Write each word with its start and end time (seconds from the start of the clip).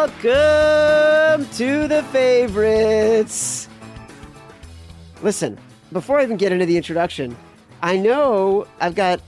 Welcome 0.00 1.46
to 1.56 1.86
the 1.86 2.02
favorites. 2.04 3.68
Listen, 5.20 5.58
before 5.92 6.18
I 6.18 6.22
even 6.22 6.38
get 6.38 6.52
into 6.52 6.64
the 6.64 6.78
introduction, 6.78 7.36
I 7.82 7.98
know 7.98 8.66
I've 8.80 8.94
got 8.94 9.20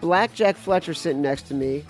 Blackjack 0.00 0.56
Fletcher 0.56 0.94
sitting 0.94 1.20
next 1.20 1.48
to 1.48 1.54
me. 1.54 1.84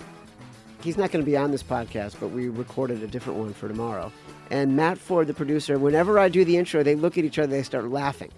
He's 0.81 0.97
not 0.97 1.11
going 1.11 1.23
to 1.23 1.29
be 1.29 1.37
on 1.37 1.51
this 1.51 1.61
podcast, 1.61 2.15
but 2.19 2.29
we 2.29 2.49
recorded 2.49 3.03
a 3.03 3.07
different 3.07 3.37
one 3.37 3.53
for 3.53 3.67
tomorrow. 3.67 4.11
And 4.49 4.75
Matt 4.75 4.97
Ford, 4.97 5.27
the 5.27 5.35
producer, 5.35 5.77
whenever 5.77 6.17
I 6.17 6.27
do 6.27 6.43
the 6.43 6.57
intro, 6.57 6.81
they 6.81 6.95
look 6.95 7.19
at 7.19 7.23
each 7.23 7.37
other, 7.37 7.51
they 7.51 7.61
start 7.61 7.91
laughing. 7.91 8.31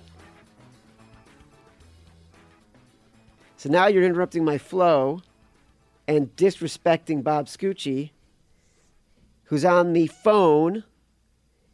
So 3.55 3.69
now 3.69 3.87
you're 3.87 4.03
interrupting 4.03 4.43
my 4.43 4.57
flow 4.57 5.21
and 6.09 6.35
disrespecting 6.35 7.23
Bob 7.23 7.45
Scucci, 7.45 8.09
who's 9.53 9.63
on 9.63 9.93
the 9.93 10.07
phone, 10.07 10.83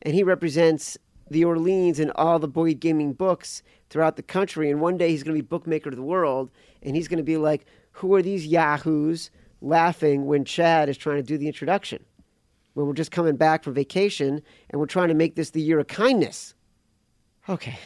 and 0.01 0.13
he 0.13 0.21
represents 0.21 0.97
the 1.31 1.45
Orleans 1.45 1.97
and 1.97 2.11
all 2.15 2.37
the 2.37 2.45
Boyd 2.45 2.81
Gaming 2.81 3.13
books 3.13 3.63
throughout 3.89 4.17
the 4.17 4.21
country. 4.21 4.69
And 4.69 4.81
one 4.81 4.97
day 4.97 5.11
he's 5.11 5.23
going 5.23 5.37
to 5.37 5.41
be 5.41 5.47
bookmaker 5.47 5.87
of 5.87 5.95
the 5.95 6.01
world, 6.01 6.51
and 6.83 6.93
he's 6.93 7.07
going 7.07 7.19
to 7.19 7.23
be 7.23 7.37
like, 7.37 7.65
"Who 7.93 8.13
are 8.15 8.21
these 8.21 8.45
yahoos 8.45 9.31
laughing 9.61 10.25
when 10.25 10.43
Chad 10.43 10.89
is 10.89 10.97
trying 10.97 11.19
to 11.19 11.23
do 11.23 11.37
the 11.37 11.47
introduction? 11.47 12.03
When 12.73 12.85
we're 12.85 12.91
just 12.91 13.11
coming 13.11 13.37
back 13.37 13.63
from 13.63 13.75
vacation 13.75 14.41
and 14.69 14.79
we're 14.81 14.85
trying 14.85 15.07
to 15.07 15.13
make 15.13 15.35
this 15.35 15.51
the 15.51 15.61
year 15.61 15.79
of 15.79 15.87
kindness." 15.87 16.55
Okay. 17.47 17.79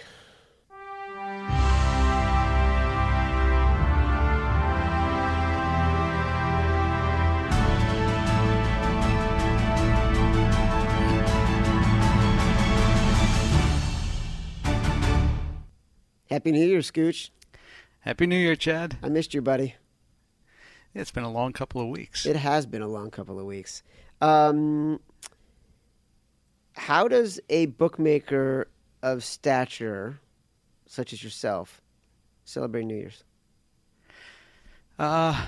Happy 16.34 16.52
New 16.52 16.66
Year, 16.66 16.80
Scooch. 16.80 17.30
Happy 18.00 18.26
New 18.26 18.36
Year, 18.36 18.56
Chad. 18.56 18.98
I 19.03 19.09
missed 19.09 19.36
you, 19.36 19.42
buddy. 19.44 19.76
It's 20.95 21.12
been 21.12 21.23
a 21.23 21.31
long 21.31 21.53
couple 21.53 21.80
of 21.80 21.90
weeks. 21.90 22.25
It 22.25 22.36
has 22.36 22.66
been 22.66 22.81
a 22.81 22.88
long 22.88 23.12
couple 23.12 23.40
of 23.40 23.45
weeks. 23.45 23.84
Um, 24.20 25.00
how 26.75 27.08
does 27.08 27.40
a 27.52 27.67
bookmaker 27.67 28.67
of 29.03 29.23
stature, 29.23 30.22
such 30.88 31.14
as 31.14 31.23
yourself, 31.23 31.84
celebrate 32.45 32.86
New 32.86 32.95
Year's? 32.95 33.23
Uh, 34.97 35.40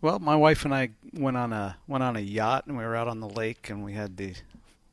well, 0.00 0.20
my 0.20 0.36
wife 0.36 0.64
and 0.64 0.72
I 0.72 0.90
went 1.14 1.36
on 1.36 1.52
a 1.52 1.78
went 1.88 2.04
on 2.04 2.14
a 2.14 2.20
yacht, 2.20 2.68
and 2.68 2.78
we 2.78 2.84
were 2.84 2.94
out 2.94 3.08
on 3.08 3.18
the 3.18 3.28
lake, 3.28 3.68
and 3.68 3.84
we 3.84 3.94
had 3.94 4.18
the 4.18 4.34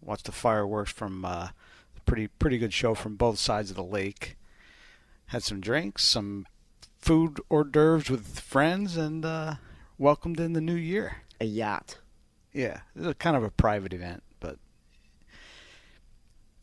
watched 0.01 0.25
the 0.25 0.31
fireworks 0.31 0.91
from 0.91 1.23
uh, 1.23 1.49
a 1.95 2.01
pretty 2.07 2.29
pretty 2.29 2.57
good 2.57 2.73
show 2.73 2.95
from 2.95 3.15
both 3.15 3.37
sides 3.37 3.69
of 3.69 3.75
the 3.75 3.83
lake. 3.83 4.35
Had 5.29 5.43
some 5.43 5.59
drinks, 5.59 6.03
some 6.03 6.45
food 6.97 7.39
hors 7.49 7.65
d'oeuvres 7.65 8.09
with 8.09 8.39
friends, 8.39 8.97
and 8.97 9.25
uh, 9.25 9.55
welcomed 9.97 10.39
in 10.39 10.53
the 10.53 10.61
new 10.61 10.75
year. 10.75 11.23
A 11.41 11.45
yacht. 11.45 11.97
Yeah, 12.53 12.81
it 12.95 12.99
was 12.99 13.07
a 13.07 13.13
kind 13.15 13.35
of 13.35 13.43
a 13.43 13.51
private 13.51 13.93
event, 13.93 14.23
but 14.39 14.57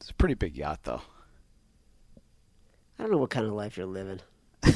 it's 0.00 0.10
a 0.10 0.14
pretty 0.14 0.34
big 0.34 0.56
yacht, 0.56 0.80
though. 0.84 1.02
I 2.98 3.02
don't 3.02 3.12
know 3.12 3.18
what 3.18 3.30
kind 3.30 3.46
of 3.46 3.52
life 3.52 3.76
you're 3.76 3.86
living. 3.86 4.20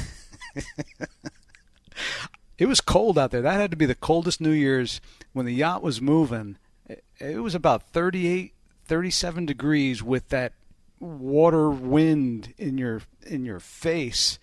It 2.61 2.67
was 2.67 2.79
cold 2.79 3.17
out 3.17 3.31
there. 3.31 3.41
That 3.41 3.59
had 3.59 3.71
to 3.71 3.75
be 3.77 3.87
the 3.87 3.95
coldest 3.95 4.39
New 4.39 4.51
Year's 4.51 5.01
when 5.33 5.47
the 5.47 5.51
yacht 5.51 5.81
was 5.81 5.99
moving. 5.99 6.59
It, 6.85 7.03
it 7.19 7.41
was 7.41 7.55
about 7.55 7.89
38, 7.89 8.53
37 8.85 9.47
degrees 9.47 10.03
with 10.03 10.29
that 10.29 10.53
water 11.01 11.69
wind 11.69 12.53
in 12.57 12.77
your 12.77 13.01
in 13.25 13.43
your 13.45 13.59
face. 13.59 14.39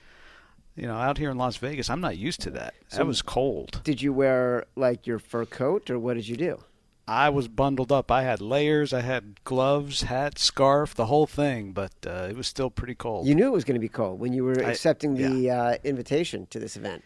You 0.76 0.86
know, 0.86 0.94
out 0.96 1.18
here 1.18 1.30
in 1.30 1.36
Las 1.38 1.56
Vegas, 1.56 1.90
I'm 1.90 2.00
not 2.00 2.18
used 2.18 2.40
to 2.42 2.50
that. 2.50 2.74
So- 2.88 2.98
that 2.98 3.06
was 3.06 3.22
cold. 3.22 3.80
Did 3.84 4.00
you 4.02 4.12
wear 4.12 4.66
like 4.76 5.06
your 5.06 5.18
fur 5.18 5.44
coat, 5.44 5.90
or 5.90 5.98
what 5.98 6.14
did 6.14 6.28
you 6.28 6.36
do? 6.36 6.60
I 7.08 7.30
was 7.30 7.48
bundled 7.48 7.90
up. 7.90 8.10
I 8.10 8.22
had 8.22 8.42
layers. 8.42 8.92
I 8.92 9.00
had 9.00 9.42
gloves, 9.42 10.02
hat, 10.02 10.38
scarf, 10.38 10.94
the 10.94 11.06
whole 11.06 11.26
thing. 11.26 11.72
But 11.72 11.92
uh, 12.06 12.28
it 12.30 12.36
was 12.36 12.46
still 12.46 12.68
pretty 12.70 12.94
cold. 12.94 13.26
You 13.26 13.34
knew 13.34 13.46
it 13.46 13.52
was 13.52 13.64
going 13.64 13.76
to 13.76 13.80
be 13.80 13.88
cold 13.88 14.20
when 14.20 14.34
you 14.34 14.44
were 14.44 14.62
I- 14.62 14.70
accepting 14.70 15.14
the 15.14 15.50
uh, 15.50 15.76
invitation 15.84 16.46
to 16.50 16.58
this 16.58 16.76
event. 16.76 17.02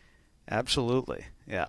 Absolutely, 0.51 1.27
yeah. 1.47 1.67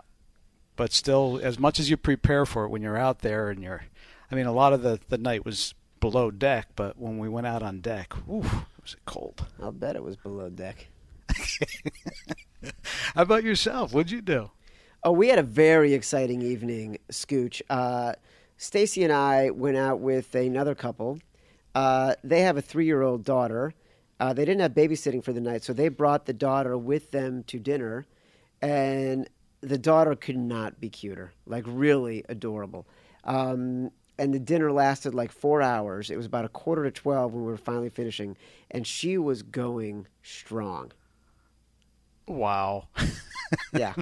But 0.75 0.91
still, 0.91 1.39
as 1.43 1.59
much 1.59 1.79
as 1.79 1.89
you 1.91 1.95
prepare 1.97 2.45
for 2.47 2.65
it 2.65 2.69
when 2.69 2.81
you're 2.81 2.97
out 2.97 3.19
there 3.19 3.49
and 3.51 3.61
you're, 3.61 3.83
I 4.31 4.35
mean, 4.35 4.47
a 4.47 4.51
lot 4.51 4.73
of 4.73 4.81
the 4.81 4.99
the 5.09 5.19
night 5.19 5.45
was 5.45 5.75
below 6.03 6.29
deck, 6.29 6.67
but 6.75 6.99
when 6.99 7.17
we 7.17 7.29
went 7.29 7.47
out 7.47 7.63
on 7.63 7.79
deck, 7.79 8.13
was 8.27 8.93
it 8.93 9.05
cold. 9.05 9.45
I'll 9.61 9.71
bet 9.71 9.95
it 9.95 10.03
was 10.03 10.17
below 10.17 10.49
deck. 10.49 10.89
How 13.15 13.21
about 13.21 13.45
yourself? 13.45 13.93
What'd 13.93 14.11
you 14.11 14.21
do? 14.21 14.51
Oh, 15.05 15.13
we 15.13 15.29
had 15.29 15.39
a 15.39 15.43
very 15.43 15.93
exciting 15.93 16.41
evening, 16.41 16.97
Scooch. 17.09 17.61
Uh, 17.69 18.15
Stacy 18.57 19.05
and 19.05 19.13
I 19.13 19.51
went 19.51 19.77
out 19.77 20.01
with 20.01 20.35
another 20.35 20.75
couple. 20.75 21.19
Uh, 21.73 22.15
they 22.21 22.41
have 22.41 22.57
a 22.57 22.61
three-year-old 22.61 23.23
daughter. 23.23 23.73
Uh, 24.19 24.33
they 24.33 24.43
didn't 24.43 24.59
have 24.59 24.73
babysitting 24.73 25.23
for 25.23 25.31
the 25.31 25.39
night, 25.39 25.63
so 25.63 25.71
they 25.71 25.87
brought 25.87 26.25
the 26.25 26.33
daughter 26.33 26.77
with 26.77 27.11
them 27.11 27.45
to 27.45 27.59
dinner, 27.59 28.05
and 28.61 29.29
the 29.61 29.77
daughter 29.77 30.15
could 30.15 30.37
not 30.37 30.81
be 30.81 30.89
cuter. 30.89 31.31
Like 31.45 31.63
really 31.65 32.25
adorable. 32.27 32.87
Um, 33.23 33.91
and 34.23 34.33
the 34.33 34.39
dinner 34.39 34.71
lasted 34.71 35.13
like 35.13 35.31
four 35.31 35.61
hours. 35.61 36.09
It 36.09 36.17
was 36.17 36.25
about 36.25 36.45
a 36.45 36.49
quarter 36.49 36.83
to 36.83 36.91
twelve 36.91 37.33
when 37.33 37.43
we 37.45 37.51
were 37.51 37.57
finally 37.57 37.89
finishing, 37.89 38.35
and 38.71 38.85
she 38.87 39.17
was 39.17 39.43
going 39.43 40.07
strong. 40.23 40.91
Wow, 42.27 42.87
Yeah. 43.73 43.93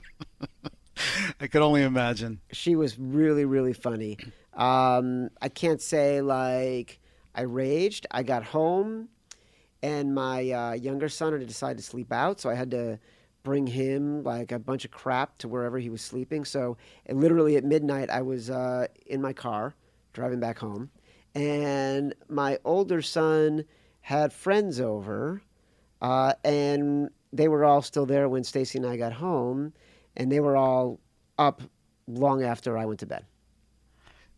I 1.39 1.47
could 1.47 1.61
only 1.63 1.81
imagine. 1.81 2.39
she 2.51 2.75
was 2.75 2.97
really 2.99 3.43
really 3.45 3.73
funny 3.73 4.17
um, 4.53 5.29
i 5.41 5.49
can't 5.49 5.81
say 5.81 6.21
like 6.21 6.99
i 7.33 7.41
raged 7.41 8.05
i 8.11 8.21
got 8.21 8.43
home 8.43 9.09
and 9.81 10.13
my 10.13 10.51
uh, 10.51 10.73
younger 10.73 11.09
son 11.09 11.33
had 11.33 11.47
decided 11.47 11.77
to 11.77 11.83
sleep 11.83 12.11
out 12.13 12.39
so 12.39 12.49
i 12.51 12.53
had 12.53 12.69
to 12.69 12.99
bring 13.43 13.65
him 13.65 14.21
like 14.23 14.51
a 14.51 14.59
bunch 14.59 14.85
of 14.85 14.91
crap 14.91 15.37
to 15.39 15.47
wherever 15.47 15.79
he 15.79 15.89
was 15.89 16.01
sleeping 16.01 16.45
so 16.45 16.77
literally 17.09 17.55
at 17.57 17.63
midnight 17.63 18.09
i 18.11 18.21
was 18.21 18.51
uh, 18.51 18.85
in 19.07 19.19
my 19.21 19.33
car 19.33 19.73
driving 20.13 20.39
back 20.39 20.59
home 20.59 20.89
and 21.35 22.13
my 22.27 22.57
older 22.65 23.01
son 23.01 23.63
had 24.01 24.33
friends 24.33 24.79
over 24.79 25.41
uh, 26.01 26.33
and 26.43 27.09
they 27.31 27.47
were 27.47 27.63
all 27.63 27.81
still 27.81 28.05
there 28.05 28.27
when 28.27 28.43
stacy 28.43 28.77
and 28.77 28.87
i 28.87 28.97
got 28.97 29.13
home 29.13 29.73
and 30.17 30.31
they 30.31 30.39
were 30.39 30.55
all 30.57 30.99
up 31.37 31.61
long 32.07 32.43
after 32.43 32.77
I 32.77 32.85
went 32.85 32.99
to 33.01 33.05
bed. 33.05 33.25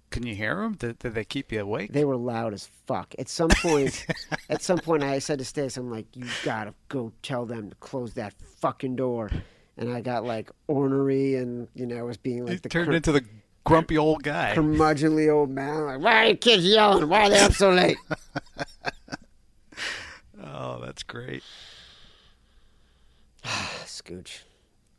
Can 0.10 0.28
you 0.28 0.36
hear 0.36 0.56
them? 0.58 0.74
Did, 0.74 1.00
did 1.00 1.16
they 1.16 1.26
keep 1.26 1.52
you 1.52 1.62
awake? 1.62 1.92
They 1.92 2.06
were 2.06 2.16
loud 2.16 2.54
as 2.54 2.70
fuck. 2.86 3.16
At 3.18 3.30
some 3.30 3.50
point, 3.50 4.06
at 4.50 4.62
some 4.62 4.78
point, 4.78 5.02
I 5.02 5.18
said 5.18 5.40
to 5.40 5.46
Stace, 5.46 5.76
"I'm 5.76 5.90
like, 5.90 6.06
you 6.16 6.28
gotta 6.44 6.76
go 6.88 7.12
tell 7.24 7.46
them 7.48 7.72
to 7.72 7.76
close 7.78 8.14
that 8.14 8.34
fucking 8.62 8.96
door." 8.96 9.32
And 9.76 9.92
I 9.92 10.02
got 10.02 10.24
like 10.24 10.52
ornery, 10.68 11.36
and 11.36 11.68
you 11.74 11.88
know, 11.88 11.98
I 11.98 12.04
was 12.04 12.18
being 12.18 12.46
like 12.46 12.58
it 12.58 12.64
the 12.64 12.70
turned 12.70 12.90
cur- 12.90 12.96
into 12.96 13.12
the 13.12 13.26
grumpy 13.64 13.98
old 13.98 14.24
guy. 14.24 14.54
curmudgeonly 14.56 15.32
old 15.34 15.50
man. 15.50 15.86
Like, 15.86 16.00
why 16.00 16.24
are 16.24 16.26
you 16.30 16.36
kids 16.36 16.66
yelling? 16.66 17.08
Why 17.10 17.24
are 17.24 17.30
they 17.30 17.40
up 17.40 17.54
so 17.54 17.72
late? 17.72 17.98
oh, 20.44 20.80
that's 20.84 21.04
great. 21.04 21.44
Scooch. 23.44 24.42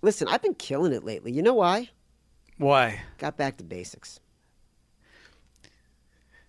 Listen, 0.02 0.28
I've 0.28 0.42
been 0.42 0.54
killing 0.54 0.92
it 0.92 1.04
lately. 1.04 1.32
You 1.32 1.42
know 1.42 1.54
why? 1.54 1.90
Why? 2.58 3.00
Got 3.18 3.36
back 3.36 3.56
to 3.56 3.64
basics. 3.64 4.20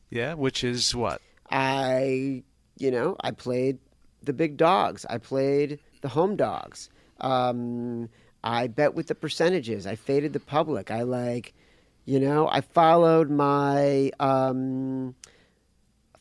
Yeah, 0.10 0.34
which 0.34 0.64
is 0.64 0.94
what? 0.94 1.22
I, 1.50 2.44
you 2.78 2.92
know, 2.92 3.16
I 3.22 3.32
played 3.32 3.80
the 4.22 4.34
big 4.34 4.58
dogs. 4.58 5.06
I 5.10 5.18
played 5.18 5.80
the 6.02 6.10
home 6.10 6.36
dogs. 6.36 6.90
Um, 7.22 8.10
I 8.44 8.68
bet 8.68 8.94
with 8.94 9.08
the 9.08 9.16
percentages. 9.16 9.88
I 9.88 9.96
faded 9.96 10.34
the 10.34 10.40
public. 10.40 10.92
I 10.92 11.04
like, 11.04 11.54
you 12.06 12.20
know, 12.20 12.48
I 12.48 12.62
followed 12.62 13.30
my 13.30 14.12
um, 14.20 15.16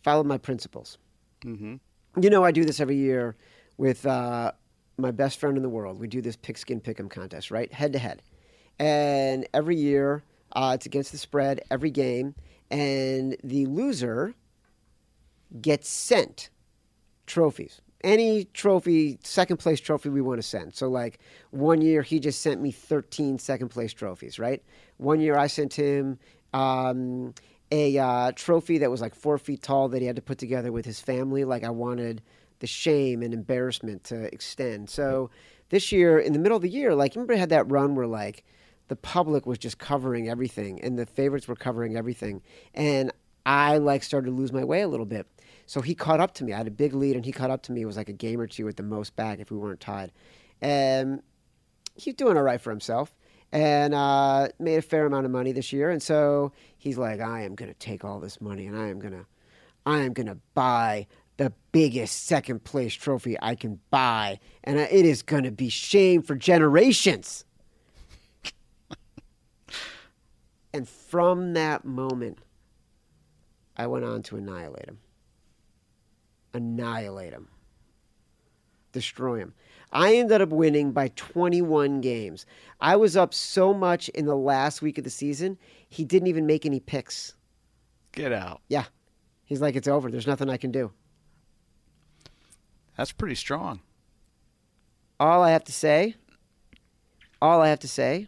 followed 0.03 0.27
my 0.27 0.39
principles. 0.39 0.99
Mm-hmm. 1.45 1.77
You 2.23 2.31
know, 2.31 2.45
I 2.45 2.53
do 2.53 2.65
this 2.65 2.81
every 2.81 2.97
year 2.97 3.37
with 3.77 4.07
uh, 4.07 4.53
my 4.97 5.11
best 5.11 5.39
friend 5.39 5.57
in 5.57 5.63
the 5.63 5.69
world. 5.69 6.01
We 6.01 6.09
do 6.09 6.23
this 6.23 6.37
pigskin 6.37 6.81
pick'em 6.81 7.11
contest, 7.11 7.51
right, 7.51 7.73
head 7.73 7.93
to 7.93 7.99
head, 7.99 8.23
and 8.79 9.47
every 9.53 9.77
year 9.77 10.23
uh, 10.53 10.73
it's 10.75 10.87
against 10.87 11.13
the 11.13 11.19
spread 11.19 11.61
every 11.71 11.91
game, 11.91 12.35
and 12.71 13.37
the 13.43 13.67
loser 13.67 14.35
gets 15.61 15.89
sent 15.89 16.51
trophies. 17.27 17.81
Any 18.03 18.45
trophy, 18.53 19.19
second 19.23 19.59
place 19.59 19.81
trophy 19.81 20.11
we 20.11 20.21
want 20.21 20.39
to 20.39 20.47
send. 20.47 20.75
So, 20.75 20.89
like 20.89 21.19
one 21.51 21.81
year, 21.81 22.03
he 22.03 22.21
just 22.21 22.43
sent 22.43 22.61
me 22.61 22.71
13 22.71 23.39
second 23.39 23.69
place 23.69 23.93
trophies, 23.93 24.39
right? 24.39 24.63
One 24.97 25.21
year, 25.21 25.37
I 25.37 25.47
sent 25.49 25.75
him 25.75 26.19
um, 26.53 27.35
a 27.71 27.99
uh, 27.99 28.33
trophy 28.33 28.79
that 28.79 28.91
was 28.91 29.01
like 29.01 29.15
four 29.15 29.39
feet 29.39 29.63
tall 29.63 29.89
that 29.89 30.01
he 30.01 30.07
had 30.07 30.17
to 30.17 30.23
put 30.23 30.39
together 30.39 30.71
with 30.71 30.85
his 30.85 31.01
family. 31.01 31.45
Like 31.45 31.65
I 31.65 31.71
wanted 31.71 32.23
the 32.61 32.67
shame 32.67 33.23
and 33.23 33.35
embarrassment 33.35 34.05
to 34.05 34.33
extend. 34.33 34.89
So 34.89 35.31
this 35.71 35.91
year, 35.93 36.19
in 36.19 36.33
the 36.33 36.39
middle 36.39 36.57
of 36.57 36.63
the 36.63 36.69
year, 36.69 36.95
like 36.95 37.15
remember, 37.15 37.35
I 37.35 37.39
had 37.39 37.49
that 37.51 37.71
run 37.71 37.95
where 37.95 38.07
like 38.07 38.45
the 38.89 38.97
public 38.97 39.47
was 39.47 39.59
just 39.59 39.79
covering 39.79 40.29
everything 40.29 40.81
and 40.83 40.99
the 40.99 41.07
favorites 41.07 41.49
were 41.49 41.57
covering 41.57 41.97
everything, 41.97 42.43
and 42.75 43.13
I 43.45 43.79
like 43.79 44.03
started 44.03 44.27
to 44.27 44.37
lose 44.37 44.53
my 44.53 44.65
way 44.65 44.83
a 44.83 44.89
little 44.89 45.07
bit. 45.07 45.27
So 45.67 45.81
he 45.81 45.95
caught 45.95 46.21
up 46.21 46.35
to 46.35 46.45
me. 46.45 46.53
I 46.53 46.59
had 46.59 46.67
a 46.67 46.71
big 46.71 46.95
lead, 46.95 47.17
and 47.17 47.25
he 47.25 47.33
caught 47.33 47.51
up 47.51 47.63
to 47.65 47.73
me. 47.73 47.83
It 47.83 47.87
was 47.87 47.97
like 47.97 48.09
a 48.09 48.15
game 48.15 48.41
or 48.41 48.47
two 48.47 48.69
at 48.69 48.77
the 48.77 48.83
most 48.83 49.17
back 49.17 49.41
if 49.41 49.51
we 49.51 49.57
weren't 49.57 49.81
tied. 49.81 50.13
And 50.61 51.23
he's 51.97 52.15
doing 52.15 52.37
all 52.37 52.43
right 52.43 52.61
for 52.61 52.71
himself 52.71 53.15
and 53.55 53.95
uh, 53.95 54.49
made 54.59 54.77
a 54.77 54.83
fair 54.83 55.07
amount 55.07 55.25
of 55.25 55.31
money 55.31 55.53
this 55.53 55.73
year. 55.73 55.89
And 55.89 56.03
so 56.03 56.53
he's 56.77 56.99
like, 56.99 57.21
I 57.21 57.43
am 57.43 57.55
going 57.55 57.73
to 57.73 57.79
take 57.79 58.05
all 58.05 58.19
this 58.19 58.41
money 58.41 58.67
and 58.67 58.77
I 58.77 58.89
am 58.89 58.99
going 58.99 59.13
to, 59.13 59.25
I 59.87 60.01
am 60.01 60.13
going 60.13 60.27
to 60.27 60.39
buy 60.55 61.07
the 61.37 61.53
biggest 61.71 62.27
second 62.27 62.65
place 62.65 62.95
trophy 62.95 63.37
I 63.41 63.55
can 63.55 63.81
buy, 63.91 64.39
and 64.63 64.79
it 64.79 64.93
is 64.93 65.23
going 65.23 65.43
to 65.45 65.51
be 65.51 65.69
shame 65.69 66.23
for 66.23 66.37
generations. 66.37 67.45
and 70.73 70.89
from 70.89 71.55
that 71.55 71.85
moment, 71.85 72.39
I 73.77 73.89
went 73.89 74.05
on 74.05 74.23
to 74.25 74.37
annihilate 74.37 74.87
him. 74.87 74.99
Annihilate 76.53 77.33
him. 77.33 77.49
Destroy 78.93 79.39
him. 79.39 79.55
I 79.95 80.17
ended 80.17 80.41
up 80.41 80.49
winning 80.51 80.91
by 80.93 81.09
21 81.15 82.01
games. 82.01 82.45
I 82.81 82.97
was 82.97 83.17
up 83.17 83.33
so 83.33 83.73
much 83.73 84.09
in 84.11 84.27
the 84.27 84.35
last 84.37 84.83
week 84.83 84.99
of 84.99 85.05
the 85.05 85.11
season, 85.11 85.57
he 85.89 86.05
didn't 86.05 86.27
even 86.29 86.47
make 86.47 86.67
any 86.67 86.81
picks. 86.81 87.35
Get 88.13 88.33
out. 88.33 88.61
Yeah. 88.69 88.85
He's 89.45 89.61
like, 89.61 89.77
it's 89.77 89.87
over. 89.89 90.11
There's 90.11 90.27
nothing 90.27 90.51
I 90.51 90.57
can 90.57 90.73
do. 90.73 90.91
That's 92.97 93.13
pretty 93.13 93.35
strong. 93.37 93.81
All 95.21 95.43
I 95.43 95.51
have 95.51 95.65
to 95.65 95.73
say, 95.73 96.17
all 97.41 97.61
I 97.61 97.69
have 97.69 97.81
to 97.81 97.89
say, 97.89 98.27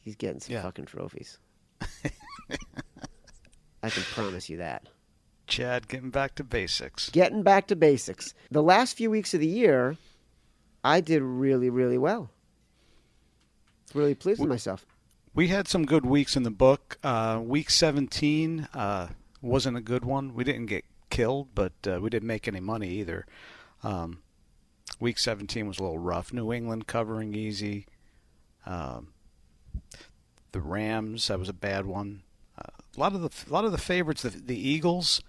he's 0.00 0.16
getting 0.16 0.40
some 0.40 0.54
Yeah. 0.54 0.62
fucking 0.62 0.86
trophies. 0.86 1.38
I 3.82 3.90
can 3.90 4.02
promise 4.02 4.48
you 4.48 4.56
that. 4.58 4.88
Chad 5.46 5.88
getting 5.88 6.10
back 6.10 6.34
to 6.36 6.44
basics. 6.44 7.10
Getting 7.10 7.42
back 7.42 7.66
to 7.68 7.76
basics. 7.76 8.34
The 8.50 8.62
last 8.62 8.96
few 8.96 9.10
weeks 9.10 9.34
of 9.34 9.40
the 9.40 9.46
year, 9.46 9.96
I 10.82 11.00
did 11.00 11.22
really, 11.22 11.70
really 11.70 11.98
well. 11.98 12.30
Really 13.94 14.14
pleased 14.14 14.40
with 14.40 14.48
myself. 14.48 14.84
We 15.34 15.48
had 15.48 15.68
some 15.68 15.84
good 15.84 16.06
weeks 16.06 16.36
in 16.36 16.42
the 16.42 16.50
book. 16.50 16.98
Uh, 17.02 17.40
week 17.42 17.70
17 17.70 18.68
uh, 18.74 19.08
wasn't 19.42 19.76
a 19.76 19.80
good 19.80 20.04
one. 20.04 20.34
We 20.34 20.44
didn't 20.44 20.66
get 20.66 20.84
killed, 21.10 21.48
but 21.54 21.72
uh, 21.86 21.98
we 22.00 22.10
didn't 22.10 22.26
make 22.26 22.48
any 22.48 22.60
money 22.60 22.88
either. 22.88 23.26
Um, 23.82 24.18
week 25.00 25.18
17 25.18 25.66
was 25.66 25.78
a 25.78 25.82
little 25.82 25.98
rough. 25.98 26.32
New 26.32 26.52
England 26.52 26.86
covering 26.86 27.34
easy. 27.34 27.86
Um, 28.66 29.08
the 30.52 30.60
Rams, 30.60 31.28
that 31.28 31.38
was 31.38 31.48
a 31.48 31.54
bad 31.54 31.86
one. 31.86 32.22
Uh, 32.56 32.70
a 32.96 33.00
lot 33.00 33.14
of 33.14 33.20
the 33.22 33.30
a 33.50 33.52
lot 33.52 33.64
of 33.64 33.72
the 33.72 33.78
favorites, 33.78 34.22
the, 34.22 34.30
the 34.30 34.56
Eagles. 34.56 35.20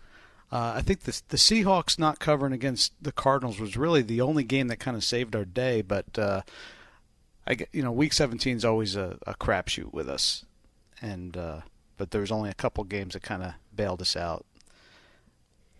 Uh, 0.51 0.74
I 0.75 0.81
think 0.81 1.01
the 1.01 1.21
the 1.30 1.38
Seahawks 1.38 1.97
not 2.00 2.19
covering 2.19 2.53
against 2.53 2.94
the 3.01 3.12
Cardinals 3.12 3.59
was 3.59 3.75
really 3.75 4.01
the 4.01 4.21
only 4.21 4.44
game 4.44 4.68
that 4.68 4.77
kind 4.77 4.95
of 4.95 5.03
saved 5.03 5.36
our 5.36 5.45
day. 5.45 5.81
But 5.81 6.18
uh, 6.18 6.42
I 7.47 7.57
you 7.71 7.81
know 7.83 7.92
week 7.92 8.13
17 8.13 8.56
is 8.57 8.63
always 8.65 8.95
a, 8.95 9.18
a 9.25 9.33
crapshoot 9.36 9.92
with 9.92 10.07
us, 10.09 10.45
and 11.01 11.36
uh, 11.36 11.62
but 11.97 12.12
there 12.12 12.21
was 12.21 12.31
only 12.31 12.50
a 12.50 12.53
couple 12.56 12.83
games 12.83 13.13
that 13.13 13.24
kind 13.24 13.44
of 13.44 13.53
bailed 13.75 14.01
us 14.01 14.15
out. 14.15 14.45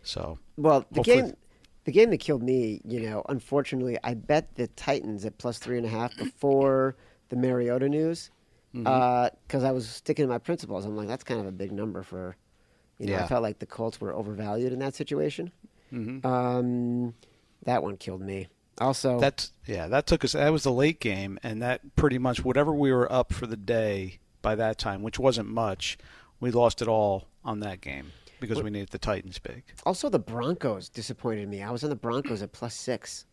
So 0.04 0.40
Well, 0.58 0.82
the 0.92 0.98
Hopefully- 0.98 1.22
game, 1.22 1.34
the 1.86 1.92
game 1.92 2.10
that 2.10 2.18
killed 2.20 2.44
me, 2.44 2.82
you 2.86 3.02
know, 3.02 3.24
unfortunately, 3.30 3.98
I 4.04 4.14
bet 4.16 4.56
the 4.56 4.68
Titans 4.68 5.26
at 5.26 5.38
plus 5.38 5.58
three 5.60 5.78
and 5.78 5.86
a 5.86 5.90
half 5.90 6.16
before 6.18 6.96
the 7.30 7.36
Mariota 7.36 7.90
news, 7.90 8.32
Mm-hmm. 8.76 9.36
because 9.48 9.64
I 9.64 9.72
was 9.72 9.88
sticking 9.88 10.24
to 10.26 10.30
my 10.30 10.38
principles. 10.38 10.84
I'm 10.86 10.98
like, 10.98 11.08
that's 11.08 11.24
kind 11.24 11.40
of 11.40 11.46
a 11.48 11.52
big 11.52 11.72
number 11.72 12.04
for, 12.04 12.36
you 13.00 13.08
know, 13.08 13.18
I 13.18 13.28
felt 13.28 13.44
like 13.44 13.60
the 13.60 13.66
Colts 13.66 14.00
were 14.00 14.14
overvalued 14.14 14.72
in 14.74 14.80
that 14.80 14.96
situation. 14.96 15.52
mhm. 15.92 16.24
Um, 16.26 17.14
that 17.64 17.84
one 17.84 17.98
killed 17.98 18.22
me. 18.22 18.48
Also, 18.80 19.20
that's 19.20 19.52
yeah, 19.66 19.88
that 19.88 20.06
took 20.06 20.24
us. 20.26 20.34
That 20.34 20.52
was 20.52 20.64
the 20.64 20.72
late 20.72 21.00
game, 21.00 21.40
and 21.44 21.62
that 21.62 21.96
pretty 21.96 22.18
much 22.18 22.44
whatever 22.44 22.74
we 22.74 22.92
were 22.92 23.10
up 23.12 23.32
for 23.34 23.48
the 23.48 23.56
day 23.58 24.20
by 24.42 24.56
that 24.56 24.78
time, 24.78 25.02
which 25.02 25.18
wasn't 25.18 25.48
much, 25.48 25.98
we 26.40 26.52
lost 26.52 26.82
it 26.82 26.88
all 26.88 27.28
on 27.44 27.62
that 27.62 27.80
game 27.80 28.12
because 28.42 28.62
we 28.62 28.70
needed 28.70 28.90
the 28.90 28.98
Titans 29.00 29.40
big. 29.40 29.64
also 29.86 30.10
the 30.10 30.20
Broncos 30.20 30.90
disappointed 30.90 31.48
me. 31.48 31.64
I 31.64 31.72
was 31.72 31.84
on 31.84 31.90
the 31.90 31.96
Broncos 31.96 32.42
at 32.42 32.52
plus 32.52 32.76
six. 32.76 33.26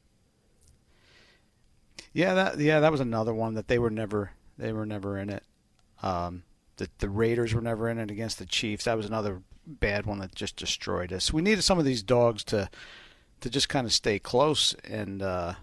Yeah, 2.13 2.35
that 2.35 2.59
yeah, 2.59 2.81
that 2.81 2.93
was 2.93 3.01
another 3.01 3.35
one 3.35 3.55
that 3.55 3.69
they 3.69 3.79
were 3.79 3.91
never 3.91 4.33
they 4.59 4.73
were 4.73 4.87
never 4.87 5.19
in 5.19 5.31
it. 5.31 5.43
Um, 6.03 6.43
the 6.77 6.89
the 6.99 7.09
Raiders 7.09 7.55
were 7.55 7.61
never 7.61 7.89
in 7.89 7.99
it 7.99 8.11
against 8.11 8.39
the 8.39 8.47
Chiefs. 8.47 8.85
That 8.85 8.97
was 8.97 9.07
another 9.07 9.43
bad 9.67 10.07
one 10.07 10.19
that 10.19 10.35
just 10.35 10.57
destroyed 10.57 11.13
us. 11.13 11.33
We 11.33 11.43
needed 11.43 11.63
some 11.63 11.79
of 11.79 11.85
these 11.85 12.03
dogs 12.03 12.45
to 12.45 12.69
to 13.41 13.51
just 13.51 13.69
kind 13.69 13.87
of 13.87 13.93
stay 13.93 14.19
close, 14.19 14.75
and 14.85 15.21
uh, 15.21 15.55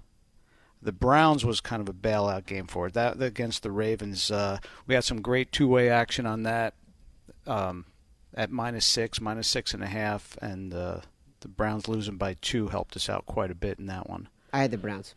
the 0.81 0.92
Browns 0.92 1.46
was 1.46 1.62
kind 1.62 1.81
of 1.81 1.90
a 1.90 1.94
bailout 1.94 2.46
game 2.46 2.68
for 2.68 2.88
it. 2.88 2.94
That 2.94 3.22
against 3.22 3.63
the 3.63 3.72
Ravens, 3.72 4.30
uh, 4.30 4.60
we 4.86 4.96
had 4.96 5.04
some 5.04 5.22
great 5.22 5.51
two 5.51 5.68
way 5.68 5.90
action 5.90 6.25
on 6.25 6.44
that 6.44 6.74
um, 7.48 7.86
at 8.34 8.51
minus 8.51 8.86
six, 8.86 9.19
minus 9.19 9.48
six 9.48 9.74
and 9.74 9.84
a 9.84 9.88
half, 9.88 10.38
and 10.42 10.74
uh, 10.74 11.01
the 11.40 11.48
Browns 11.48 11.88
losing 11.88 12.18
by 12.18 12.36
two 12.42 12.68
helped 12.68 12.96
us 12.96 13.10
out 13.10 13.25
quite 13.25 13.51
a 13.51 13.56
bit 13.56 13.80
in 13.80 13.88
that 13.88 14.10
one. 14.10 14.30
I 14.54 14.60
had 14.60 14.72
the 14.72 14.78
Browns. 14.78 15.16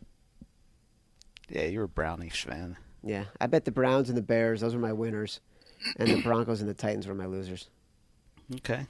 Yeah, 1.48 1.64
you're 1.64 1.84
a 1.84 1.88
Brownies 1.88 2.36
fan. 2.36 2.76
Yeah, 3.02 3.24
I 3.40 3.46
bet 3.46 3.64
the 3.64 3.72
Browns 3.72 4.08
and 4.08 4.16
the 4.16 4.22
Bears; 4.22 4.60
those 4.60 4.74
were 4.74 4.80
my 4.80 4.92
winners, 4.92 5.40
and 5.96 6.08
the 6.08 6.22
Broncos 6.22 6.60
and 6.60 6.70
the 6.70 6.74
Titans 6.74 7.06
were 7.06 7.14
my 7.14 7.26
losers. 7.26 7.68
Okay. 8.56 8.86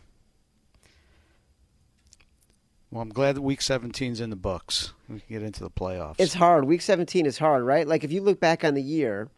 Well, 2.91 3.01
I'm 3.01 3.09
glad 3.09 3.37
that 3.37 3.43
Week 3.43 3.61
17's 3.61 4.21
in 4.21 4.29
the 4.29 4.37
books. 4.37 4.93
We 5.09 5.21
can 5.21 5.29
get 5.29 5.43
into 5.43 5.61
the 5.61 5.71
playoffs. 5.71 6.17
It's 6.19 6.35
hard. 6.35 6.67
Week 6.67 6.83
17 6.83 7.25
is 7.25 7.39
hard, 7.39 7.65
right? 7.65 7.89
Like 7.89 8.05
if 8.05 8.13
you 8.13 8.21
look 8.21 8.39
back 8.39 8.65
on 8.65 8.75
the 8.75 8.83
year, 8.83 9.31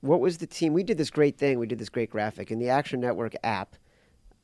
what 0.00 0.20
was 0.20 0.38
the 0.38 0.46
team? 0.46 0.72
We 0.74 0.84
did 0.84 0.96
this 0.96 1.10
great 1.10 1.36
thing. 1.36 1.58
We 1.58 1.66
did 1.66 1.78
this 1.78 1.88
great 1.88 2.10
graphic 2.10 2.52
in 2.52 2.60
the 2.60 2.68
Action 2.68 3.00
Network 3.00 3.34
app. 3.42 3.74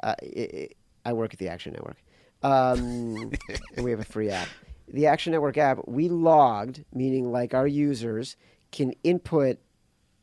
Uh, 0.02 0.14
it, 0.22 0.54
it, 0.54 0.76
I 1.04 1.12
work 1.12 1.32
at 1.32 1.38
the 1.38 1.48
Action 1.48 1.74
Network, 1.74 1.98
um, 2.42 3.30
and 3.76 3.84
we 3.84 3.90
have 3.90 4.00
a 4.00 4.04
free 4.04 4.30
app. 4.30 4.48
The 4.88 5.06
Action 5.06 5.32
Network 5.32 5.56
app, 5.56 5.86
we 5.86 6.08
logged, 6.08 6.84
meaning 6.92 7.30
like 7.30 7.54
our 7.54 7.66
users 7.66 8.36
can 8.72 8.94
input 9.04 9.58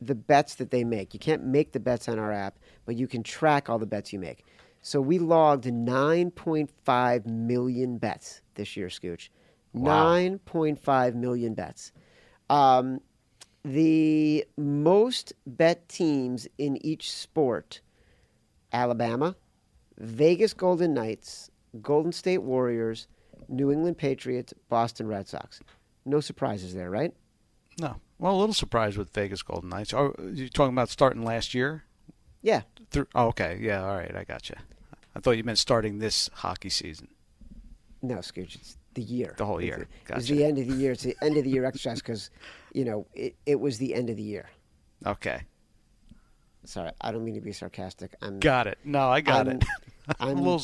the 0.00 0.14
bets 0.14 0.56
that 0.56 0.70
they 0.70 0.84
make. 0.84 1.14
You 1.14 1.20
can't 1.20 1.44
make 1.44 1.72
the 1.72 1.80
bets 1.80 2.08
on 2.08 2.18
our 2.18 2.32
app, 2.32 2.58
but 2.84 2.96
you 2.96 3.06
can 3.06 3.22
track 3.22 3.70
all 3.70 3.78
the 3.78 3.86
bets 3.86 4.12
you 4.12 4.18
make. 4.18 4.44
So 4.88 5.02
we 5.02 5.18
logged 5.18 5.64
9.5 5.66 7.26
million 7.26 7.98
bets 7.98 8.40
this 8.54 8.74
year, 8.74 8.86
Scooch. 8.88 9.28
Wow. 9.74 10.14
9.5 10.14 11.14
million 11.14 11.52
bets. 11.52 11.92
Um, 12.48 13.02
the 13.66 14.46
most 14.56 15.34
bet 15.46 15.86
teams 15.90 16.48
in 16.56 16.82
each 16.82 17.12
sport 17.12 17.82
Alabama, 18.72 19.36
Vegas 19.98 20.54
Golden 20.54 20.94
Knights, 20.94 21.50
Golden 21.82 22.10
State 22.10 22.38
Warriors, 22.38 23.08
New 23.46 23.70
England 23.70 23.98
Patriots, 23.98 24.54
Boston 24.70 25.06
Red 25.06 25.28
Sox. 25.28 25.60
No 26.06 26.20
surprises 26.20 26.72
there, 26.72 26.88
right? 26.88 27.12
no. 27.78 27.96
Well, 28.18 28.34
a 28.34 28.38
little 28.38 28.54
surprised 28.54 28.96
with 28.96 29.12
Vegas 29.12 29.42
Golden 29.42 29.68
Knights. 29.68 29.92
Are 29.92 30.14
you 30.32 30.48
talking 30.48 30.72
about 30.72 30.88
starting 30.88 31.26
last 31.26 31.52
year? 31.52 31.84
Yeah. 32.40 32.62
Through, 32.90 33.08
oh, 33.14 33.26
okay. 33.26 33.58
Yeah, 33.60 33.84
all 33.84 33.94
right. 33.94 34.16
I 34.16 34.24
got 34.24 34.48
you. 34.48 34.56
I 35.18 35.20
thought 35.20 35.32
you 35.32 35.42
meant 35.42 35.58
starting 35.58 35.98
this 35.98 36.30
hockey 36.32 36.68
season. 36.70 37.08
No, 38.02 38.16
Scooch, 38.18 38.54
it's 38.54 38.76
the 38.94 39.02
year. 39.02 39.34
The 39.36 39.44
whole 39.44 39.60
year. 39.60 39.88
It's 40.06 40.08
Gotcha. 40.28 40.32
the 40.34 40.44
end 40.44 40.58
of 40.58 40.68
the 40.68 40.74
year. 40.76 40.92
It's 40.92 41.02
the 41.02 41.16
end 41.20 41.36
of 41.36 41.42
the 41.42 41.50
year 41.50 41.64
exercise 41.64 42.00
because, 42.00 42.30
you 42.72 42.84
know, 42.84 43.04
it, 43.14 43.34
it 43.44 43.58
was 43.58 43.78
the 43.78 43.94
end 43.94 44.10
of 44.10 44.16
the 44.16 44.22
year. 44.22 44.48
Okay. 45.04 45.40
Sorry, 46.64 46.92
I 47.00 47.10
don't 47.10 47.24
mean 47.24 47.34
to 47.34 47.40
be 47.40 47.52
sarcastic. 47.52 48.14
I'm 48.22 48.38
Got 48.38 48.68
it. 48.68 48.78
No, 48.84 49.08
I 49.08 49.20
got 49.20 49.48
I'm- 49.48 49.56
it. 49.56 49.64
I'm- 50.20 50.36
little, 50.36 50.62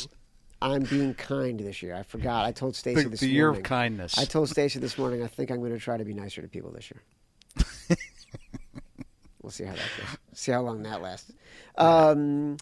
I'm 0.62 0.84
being 0.84 1.14
kind 1.14 1.58
this 1.58 1.82
year. 1.82 1.96
I 1.96 2.04
forgot. 2.04 2.44
I 2.46 2.52
told 2.52 2.76
Stacy 2.76 3.08
this 3.08 3.20
the 3.20 3.26
year 3.26 3.46
morning. 3.48 3.60
of 3.62 3.68
kindness. 3.68 4.18
I 4.18 4.24
told 4.24 4.48
Stacy 4.50 4.78
this 4.78 4.96
morning. 4.96 5.24
I 5.24 5.26
think 5.26 5.50
I'm 5.50 5.58
going 5.58 5.72
to 5.72 5.78
try 5.80 5.96
to 5.96 6.04
be 6.04 6.14
nicer 6.14 6.40
to 6.42 6.48
people 6.48 6.70
this 6.70 6.90
year. 6.92 7.02
we'll 9.42 9.50
see 9.50 9.64
how 9.64 9.72
that 9.72 9.80
goes. 9.98 10.16
See 10.32 10.52
how 10.52 10.62
long 10.62 10.82
that 10.84 11.02
lasts. 11.02 11.32
Um, 11.76 12.52
yeah, 12.52 12.56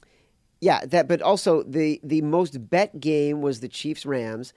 that. 0.62 1.08
But 1.08 1.20
also 1.20 1.62
the 1.62 2.00
the 2.02 2.22
most 2.22 2.70
bet 2.70 3.00
game 3.00 3.42
was 3.42 3.60
the 3.60 3.68
Chiefs 3.68 4.06
Rams, 4.06 4.52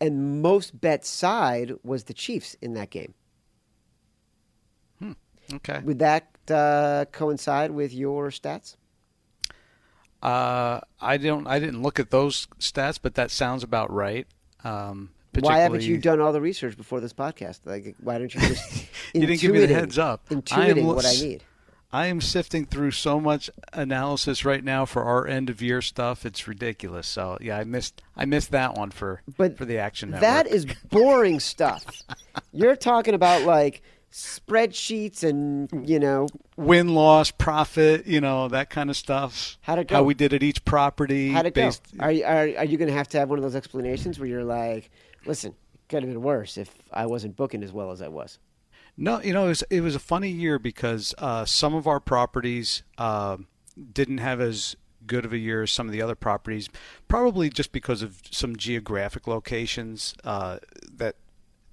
and 0.00 0.42
most 0.42 0.80
bet 0.80 1.04
side 1.04 1.74
was 1.82 2.04
the 2.04 2.14
Chiefs 2.14 2.56
in 2.60 2.74
that 2.74 2.90
game. 2.90 3.14
okay. 5.54 5.80
Would 5.84 5.98
that 5.98 6.28
uh, 6.50 7.04
coincide 7.12 7.70
with 7.70 7.92
your 7.92 8.30
stats? 8.30 8.76
Uh, 10.22 10.80
I 11.00 11.16
don't. 11.16 11.46
I 11.46 11.58
didn't 11.58 11.82
look 11.82 11.98
at 11.98 12.10
those 12.10 12.46
stats, 12.58 12.98
but 13.00 13.14
that 13.14 13.30
sounds 13.30 13.62
about 13.62 13.92
right. 13.92 14.26
Um, 14.64 15.10
Why 15.38 15.58
haven't 15.58 15.82
you 15.82 15.96
done 15.98 16.20
all 16.20 16.32
the 16.32 16.40
research 16.40 16.76
before 16.76 17.00
this 17.00 17.12
podcast? 17.12 17.60
Like, 17.64 17.94
why 18.00 18.18
don't 18.18 18.34
you 18.34 18.40
just 18.40 18.86
You 19.14 19.26
didn't 19.26 19.40
give 19.40 19.52
me 19.52 19.60
the 19.60 19.74
heads 19.74 19.98
up. 19.98 20.26
I 20.30 20.34
am 20.34 20.42
Intuiting 20.42 20.84
what 20.84 21.06
I 21.06 21.12
need. 21.12 21.44
I 21.92 22.06
am 22.06 22.20
sifting 22.20 22.66
through 22.66 22.92
so 22.92 23.18
much 23.18 23.50
analysis 23.72 24.44
right 24.44 24.62
now 24.62 24.84
for 24.84 25.02
our 25.02 25.26
end 25.26 25.50
of 25.50 25.60
year 25.60 25.82
stuff. 25.82 26.24
It's 26.24 26.46
ridiculous. 26.46 27.08
So 27.08 27.36
yeah, 27.40 27.58
I 27.58 27.64
missed. 27.64 28.02
I 28.16 28.24
missed 28.26 28.52
that 28.52 28.74
one 28.74 28.90
for 28.90 29.22
But 29.36 29.58
for 29.58 29.64
the 29.64 29.78
action 29.78 30.10
network. 30.10 30.20
That 30.22 30.46
is 30.46 30.66
boring 30.90 31.40
stuff. 31.40 31.84
You're 32.52 32.76
talking 32.76 33.14
about 33.14 33.42
like 33.42 33.82
spreadsheets 34.12 35.22
and 35.22 35.88
you 35.88 35.98
know 35.98 36.28
win 36.56 36.94
loss 36.94 37.30
profit. 37.30 38.06
You 38.06 38.20
know 38.20 38.48
that 38.48 38.70
kind 38.70 38.88
of 38.88 38.96
stuff. 38.96 39.58
How'd 39.62 39.80
it 39.80 39.90
How 39.90 40.04
we 40.04 40.14
did 40.14 40.32
at 40.32 40.42
each 40.42 40.64
property. 40.64 41.30
how'd 41.30 41.46
it 41.46 41.54
based, 41.54 41.82
go? 41.96 42.04
Are 42.04 42.12
you, 42.12 42.24
are, 42.24 42.48
are 42.58 42.64
you 42.64 42.76
going 42.76 42.88
to 42.88 42.94
have 42.94 43.08
to 43.08 43.18
have 43.18 43.30
one 43.30 43.38
of 43.38 43.42
those 43.42 43.56
explanations 43.56 44.18
where 44.18 44.28
you're 44.28 44.44
like, 44.44 44.90
listen, 45.26 45.54
could 45.88 46.04
have 46.04 46.12
been 46.12 46.22
worse 46.22 46.56
if 46.56 46.72
I 46.92 47.06
wasn't 47.06 47.36
booking 47.36 47.64
as 47.64 47.72
well 47.72 47.90
as 47.90 48.00
I 48.00 48.08
was. 48.08 48.38
No, 48.96 49.20
you 49.22 49.32
know, 49.32 49.46
it 49.46 49.48
was, 49.48 49.64
it 49.70 49.80
was 49.80 49.94
a 49.94 50.00
funny 50.00 50.30
year 50.30 50.58
because 50.58 51.14
uh, 51.18 51.44
some 51.44 51.74
of 51.74 51.86
our 51.86 52.00
properties 52.00 52.82
uh, 52.98 53.38
didn't 53.92 54.18
have 54.18 54.40
as 54.40 54.76
good 55.06 55.24
of 55.24 55.32
a 55.32 55.38
year 55.38 55.62
as 55.62 55.72
some 55.72 55.86
of 55.86 55.92
the 55.92 56.02
other 56.02 56.14
properties, 56.14 56.68
probably 57.08 57.50
just 57.50 57.72
because 57.72 58.02
of 58.02 58.20
some 58.30 58.56
geographic 58.56 59.26
locations 59.26 60.14
uh, 60.24 60.58
that 60.96 61.16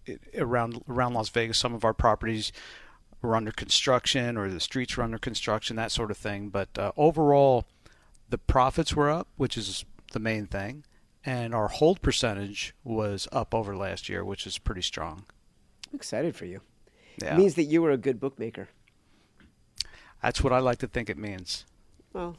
it, 0.06 0.22
around 0.38 0.84
around 0.88 1.14
Las 1.14 1.30
Vegas. 1.30 1.58
Some 1.58 1.74
of 1.74 1.84
our 1.84 1.94
properties 1.94 2.52
were 3.22 3.36
under 3.36 3.52
construction, 3.52 4.38
or 4.38 4.50
the 4.50 4.60
streets 4.60 4.96
were 4.96 5.04
under 5.04 5.18
construction, 5.18 5.76
that 5.76 5.92
sort 5.92 6.12
of 6.12 6.18
thing. 6.18 6.50
But 6.50 6.78
uh, 6.78 6.92
overall, 6.98 7.66
the 8.30 8.38
profits 8.38 8.96
were 8.96 9.10
up, 9.10 9.28
which 9.36 9.58
is 9.58 9.86
the 10.14 10.20
main 10.20 10.48
thing, 10.48 10.86
and 11.26 11.54
our 11.54 11.68
hold 11.68 12.02
percentage 12.02 12.74
was 12.84 13.28
up 13.32 13.54
over 13.54 13.76
last 13.76 14.08
year, 14.08 14.24
which 14.24 14.48
is 14.48 14.58
pretty 14.58 14.82
strong. 14.82 15.26
I'm 15.92 15.98
excited 15.98 16.36
for 16.36 16.46
you. 16.46 16.62
Yeah. 17.22 17.34
It 17.34 17.38
means 17.38 17.56
that 17.56 17.64
you 17.64 17.82
were 17.82 17.92
a 17.92 17.98
good 17.98 18.20
bookmaker. 18.20 18.70
That's 20.22 20.44
what 20.44 20.54
I 20.54 20.60
like 20.60 20.80
to 20.80 20.88
think 20.88 21.10
it 21.10 21.18
means. 21.18 21.66
Well, 22.14 22.36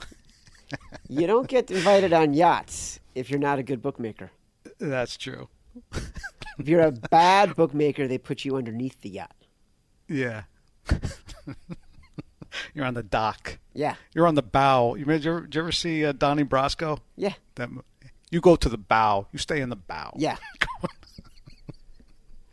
you 1.09 1.27
don't 1.27 1.49
get 1.49 1.71
invited 1.71 2.13
on 2.13 2.35
yachts 2.35 3.01
if 3.15 3.31
you're 3.31 3.39
not 3.41 3.59
a 3.59 3.63
good 3.63 3.81
bookmaker. 3.83 4.31
That's 4.79 5.17
true. 5.17 5.49
If 6.59 6.67
you're 6.69 6.83
a 6.83 6.91
bad 6.93 7.55
bookmaker, 7.55 8.09
they 8.09 8.19
put 8.19 8.45
you 8.45 8.57
underneath 8.57 9.01
the 9.01 9.11
yacht. 9.11 9.35
Yeah. 10.09 10.43
You're 12.75 12.85
on 12.87 12.95
the 12.95 13.03
dock. 13.03 13.59
Yeah, 13.75 13.95
You're 14.15 14.27
on 14.27 14.35
the 14.35 14.43
bow. 14.43 14.95
You 14.97 15.05
did 15.05 15.25
you 15.25 15.31
ever, 15.31 15.41
did 15.43 15.55
you 15.55 15.61
ever 15.61 15.73
see 15.73 16.05
uh, 16.05 16.13
Donnie 16.13 16.43
Brasco? 16.45 16.99
yeah, 17.17 17.35
That 17.55 17.69
you 18.31 18.41
go 18.41 18.57
to 18.57 18.69
the 18.69 18.79
bow. 18.79 19.29
You 19.33 19.39
stay 19.39 19.61
in 19.61 19.69
the 19.69 19.77
bow. 19.77 20.13
yeah. 20.17 20.37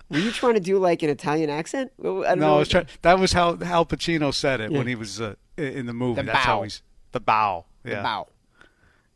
Were 0.09 0.19
you 0.19 0.31
trying 0.31 0.53
to 0.53 0.59
do 0.59 0.77
like 0.77 1.01
an 1.03 1.09
Italian 1.09 1.49
accent? 1.49 1.91
I 1.99 2.03
don't 2.03 2.21
no, 2.23 2.35
know. 2.35 2.55
I 2.55 2.59
was 2.59 2.69
trying, 2.69 2.87
that 3.01 3.19
was 3.19 3.33
how 3.33 3.57
Al 3.61 3.85
Pacino 3.85 4.33
said 4.33 4.61
it 4.61 4.71
Yeah. 4.71 4.77
when 4.77 4.87
he 4.87 4.95
was 4.95 5.19
uh, 5.19 5.35
in 5.57 5.87
the 5.87 5.93
movie. 5.93 6.21
The 6.21 6.27
That's 6.27 6.39
how 6.45 6.63
he's 6.63 6.81
the 7.11 7.19
bow. 7.19 7.65
The 7.83 7.91
Yeah. 7.91 8.03
bow. 8.03 8.27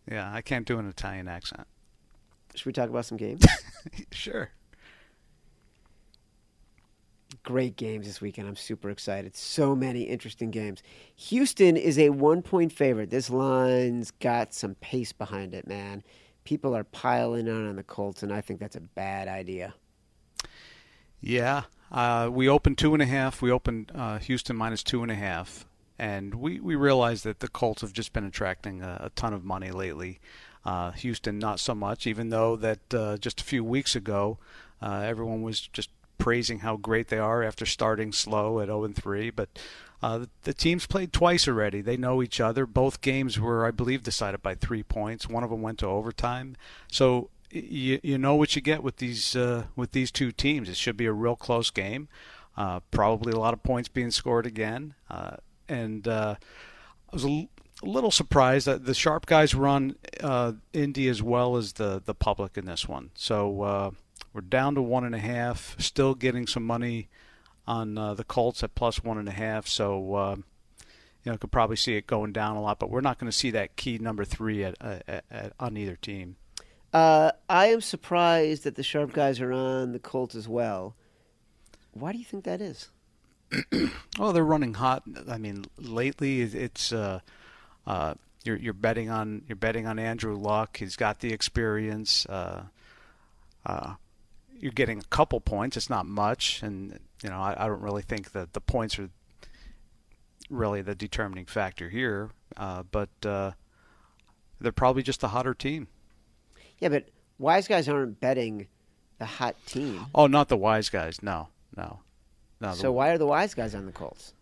Yeah, 0.10 0.34
I 0.34 0.41
can't 0.41 0.65
do 0.65 0.79
an 0.79 0.88
Italian 0.88 1.27
accent. 1.27 1.67
Should 2.55 2.65
we 2.65 2.74
talk 2.74 2.89
about 2.89 3.05
some 3.05 3.17
games? 3.17 3.46
sure. 4.12 4.50
Great 7.43 7.77
games 7.77 8.08
this 8.08 8.19
weekend. 8.19 8.48
I'm 8.48 8.55
super 8.55 8.89
excited. 8.89 9.36
So 9.36 9.75
many 9.75 10.01
interesting 10.03 10.50
games. 10.50 10.81
Houston 11.15 11.77
is 11.77 12.00
a 12.00 12.10
one 12.10 12.41
point 12.41 12.72
favorite. 12.74 13.12
This 13.12 13.29
line's 13.29 14.10
got 14.12 14.53
some 14.53 14.75
pace 14.75 15.13
behind 15.13 15.53
it, 15.53 15.67
man. 15.67 16.03
People 16.43 16.75
are 16.75 16.84
piling 16.84 17.48
on 17.48 17.67
on 17.67 17.75
the 17.75 17.84
Colts, 17.84 18.24
and 18.24 18.34
I 18.34 18.41
think 18.41 18.60
that's 18.60 18.75
a 18.75 18.81
bad 18.81 19.27
idea. 19.27 19.75
Yeah, 21.22 21.64
uh, 21.92 22.30
we 22.32 22.48
opened 22.48 22.78
two 22.78 22.94
and 22.94 23.02
a 23.02 23.06
half. 23.06 23.42
We 23.42 23.52
opened 23.52 23.92
uh, 23.94 24.20
Houston 24.20 24.56
minus 24.56 24.84
two 24.84 25.02
and 25.04 25.12
a 25.12 25.16
half, 25.16 25.66
and 25.98 26.36
we 26.36 26.60
we 26.60 26.76
realized 26.76 27.24
that 27.26 27.40
the 27.40 27.48
Colts 27.48 27.82
have 27.82 27.94
just 27.94 28.14
been 28.14 28.26
attracting 28.26 28.82
a, 28.82 28.98
a 29.06 29.10
ton 29.12 29.34
of 29.34 29.44
money 29.44 29.72
lately. 29.72 30.20
Uh, 30.66 30.92
Houston 30.92 31.40
not 31.40 31.60
so 31.60 31.74
much, 31.74 32.06
even 32.06 32.30
though 32.30 32.56
that 32.58 32.94
uh, 32.94 33.18
just 33.18 33.42
a 33.42 33.44
few 33.44 33.64
weeks 33.64 33.96
ago, 33.96 34.38
uh, 34.82 35.02
everyone 35.06 35.42
was 35.42 35.62
just 35.62 35.90
praising 36.18 36.60
how 36.60 36.76
great 36.76 37.08
they 37.08 37.18
are 37.18 37.44
after 37.44 37.66
starting 37.66 38.12
slow 38.12 38.60
at 38.60 38.68
0 38.68 38.84
and 38.84 38.96
3. 38.96 39.30
But 39.32 39.50
uh, 40.04 40.20
the, 40.20 40.30
the 40.44 40.54
teams 40.54 40.86
played 40.86 41.12
twice 41.12 41.48
already. 41.48 41.82
They 41.82 41.98
know 41.98 42.22
each 42.22 42.40
other. 42.40 42.66
Both 42.66 43.02
games 43.02 43.40
were, 43.40 43.66
I 43.66 43.72
believe, 43.72 44.04
decided 44.04 44.44
by 44.44 44.56
three 44.56 44.84
points. 44.84 45.28
One 45.28 45.44
of 45.44 45.50
them 45.50 45.62
went 45.62 45.80
to 45.80 45.88
overtime. 45.88 46.56
So 46.92 47.30
you 47.51 48.00
you 48.03 48.18
know 48.18 48.36
what 48.36 48.56
you 48.56 48.62
get 48.62 48.84
with 48.84 48.98
these 48.98 49.36
uh, 49.36 49.65
with 49.75 49.91
these 49.91 50.12
two 50.12 50.32
teams. 50.32 50.70
It 50.70 50.77
should 50.77 50.98
be 50.98 51.06
a 51.06 51.13
real 51.13 51.36
close 51.36 51.70
game. 51.72 52.08
Uh, 52.58 52.82
probably 52.91 53.32
a 53.32 53.39
lot 53.39 53.53
of 53.53 53.63
points 53.63 53.88
being 53.88 54.12
scored 54.12 54.46
again. 54.46 54.94
Uh, 55.10 55.38
and 55.68 56.08
uh, 56.08 56.36
I 56.39 57.15
was 57.15 57.24
a, 57.24 57.29
l- 57.29 57.50
a 57.82 57.86
little 57.86 58.12
surprised 58.12 58.68
that 58.68 58.86
the 58.86 58.94
sharp 58.94 59.25
guys 59.25 59.53
on 59.53 59.96
uh, 60.22 60.53
Indy 60.74 61.08
as 61.08 61.24
well 61.24 61.56
as 61.56 61.74
the 61.74 62.01
the 62.03 62.13
public 62.13 62.58
in 62.58 62.65
this 62.65 62.88
one. 62.88 63.12
So 63.15 63.62
uh, 63.62 63.91
we're 64.34 64.41
down 64.41 64.75
to 64.75 64.82
one 64.82 65.06
and 65.06 65.15
a 65.15 65.20
half. 65.20 65.75
Still 65.79 66.15
getting 66.15 66.48
some 66.48 66.65
money 66.65 67.10
on 67.65 67.96
the 67.96 68.25
Colts 68.27 68.63
at 68.63 68.75
plus 68.75 69.03
one 69.03 69.18
and 69.18 69.27
a 69.27 69.34
half. 69.34 69.68
So. 69.68 70.44
You 71.25 71.34
know, 71.34 71.38
could 71.38 71.51
probably 71.51 71.75
see 71.75 71.98
it 71.98 72.08
going 72.08 72.32
down 72.32 72.56
a 72.56 72.62
lot, 72.62 72.79
but 72.79 72.89
we're 72.89 73.01
not 73.01 73.20
going 73.20 73.29
to 73.29 73.38
see 73.38 73.51
that 73.51 73.75
key 73.75 73.98
number 73.98 74.24
three 74.24 74.63
at, 74.63 74.82
at, 74.82 75.25
at 75.29 75.53
on 75.60 75.75
either 75.75 75.98
team. 75.98 76.38
Uh, 76.93 77.31
I 77.48 77.67
am 77.67 77.81
surprised 77.81 78.63
that 78.63 78.75
the 78.75 78.84
sharp 78.84 79.13
guys 79.13 79.39
are 79.39 79.51
on 79.51 79.91
the 79.91 80.00
Colts 80.00 80.36
as 80.36 80.48
well. 80.48 80.96
Why 81.91 82.12
do 82.12 82.17
you 82.17 82.25
think 82.25 82.46
that 82.46 82.62
is? 82.62 82.89
Well, 84.17 84.34
they're 84.34 84.43
running 84.43 84.75
hot. 84.75 85.03
I 85.27 85.38
mean, 85.38 85.65
lately 85.77 86.41
it's 86.41 86.93
uh, 86.93 87.19
uh, 87.86 88.13
you're 88.43 88.58
you're 88.58 88.74
betting 88.74 89.10
on 89.10 89.43
you're 89.48 89.55
betting 89.55 89.88
on 89.88 90.00
Andrew 90.00 90.36
Luck. 90.36 90.77
He's 90.77 90.96
got 90.96 91.19
the 91.19 91.34
experience. 91.34 92.25
Uh, 92.27 92.63
uh, 93.65 93.96
you're 94.60 94.72
getting 94.72 95.00
a 95.00 95.03
couple 95.03 95.39
points. 95.39 95.77
It's 95.77 95.89
not 95.89 96.05
much, 96.05 96.62
and 96.63 97.00
you 97.24 97.29
know 97.29 97.39
I, 97.39 97.55
I 97.58 97.67
don't 97.67 97.81
really 97.81 98.01
think 98.03 98.31
that 98.31 98.53
the 98.53 98.62
points 98.62 99.00
are 99.00 99.10
really 100.50 100.81
the 100.81 100.96
determining 100.96 101.46
factor 101.46 101.89
here. 101.89 102.31
Uh, 102.58 102.84
but 102.84 103.10
uh, 103.25 103.51
they're 104.60 104.72
probably 104.72 105.03
just 105.03 105.24
a 105.24 105.29
hotter 105.29 105.53
team. 105.53 105.88
Yeah, 106.80 106.90
but 106.90 107.10
wise 107.38 107.68
guys 107.68 107.88
aren't 107.90 108.20
betting 108.20 108.68
the 109.18 109.26
hot 109.26 109.56
team. 109.66 110.06
Oh, 110.16 110.28
not 110.28 110.50
the 110.50 110.58
wise 110.58 110.90
guys. 110.90 111.22
No, 111.22 111.50
no, 111.76 112.00
no. 112.62 112.74
So 112.74 112.92
why 112.92 113.10
are 113.10 113.18
the 113.18 113.28
wise 113.28 113.54
guys 113.54 113.76
on 113.76 113.86
the 113.86 113.92
Colts? 113.92 114.34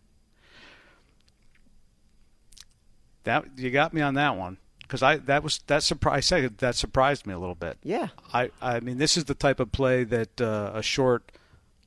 that 3.28 3.46
you 3.58 3.70
got 3.70 3.94
me 3.94 4.02
on 4.02 4.14
that 4.14 4.38
one 4.38 4.58
because 4.80 5.04
I 5.04 5.18
that 5.18 5.44
was 5.44 5.60
that 5.68 5.84
surprise. 5.84 6.18
I 6.18 6.20
said 6.22 6.58
that 6.60 6.76
surprised 6.76 7.28
me 7.28 7.34
a 7.34 7.40
little 7.40 7.56
bit. 7.56 7.78
Yeah. 7.84 8.08
I 8.34 8.52
I 8.62 8.80
mean 8.80 8.98
this 8.98 9.18
is 9.18 9.26
the 9.26 9.36
type 9.36 9.60
of 9.60 9.72
play 9.72 10.06
that 10.06 10.40
uh, 10.40 10.72
a 10.74 10.82
short 10.82 11.34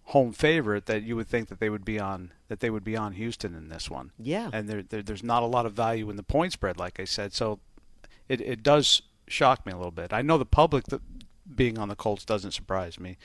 home 0.05 0.33
favorite 0.33 0.85
that 0.87 1.03
you 1.03 1.17
would 1.17 1.29
think 1.29 1.49
that 1.49 1.59
they 1.59 1.71
would 1.71 1.85
be 1.85 1.99
on 1.99 2.33
that 2.49 2.61
they 2.61 2.69
would 2.69 2.85
be 2.85 2.95
on 2.95 3.13
Houston 3.13 3.55
in 3.55 3.71
this 3.71 3.91
one. 3.91 4.13
Yeah. 4.19 4.51
And 4.53 4.69
there, 4.69 4.83
there 4.83 5.03
there's 5.03 5.25
not 5.25 5.43
a 5.43 5.47
lot 5.47 5.65
of 5.65 5.73
value 5.73 6.11
in 6.11 6.17
the 6.17 6.23
point 6.23 6.53
spread, 6.53 6.77
like 6.77 7.01
I 7.01 7.05
said. 7.05 7.33
So 7.33 7.59
it 8.29 8.43
it 8.43 8.63
does 8.63 9.01
shock 9.31 9.65
me 9.65 9.73
a 9.73 9.77
little 9.77 9.91
bit. 9.91 10.13
I 10.13 10.23
know 10.23 10.39
the 10.39 10.45
public 10.45 10.85
that 10.87 11.01
being 11.55 11.79
on 11.79 11.89
the 11.89 11.97
Colts 11.97 12.25
doesn't 12.25 12.53
surprise 12.53 12.99
me, 12.99 13.17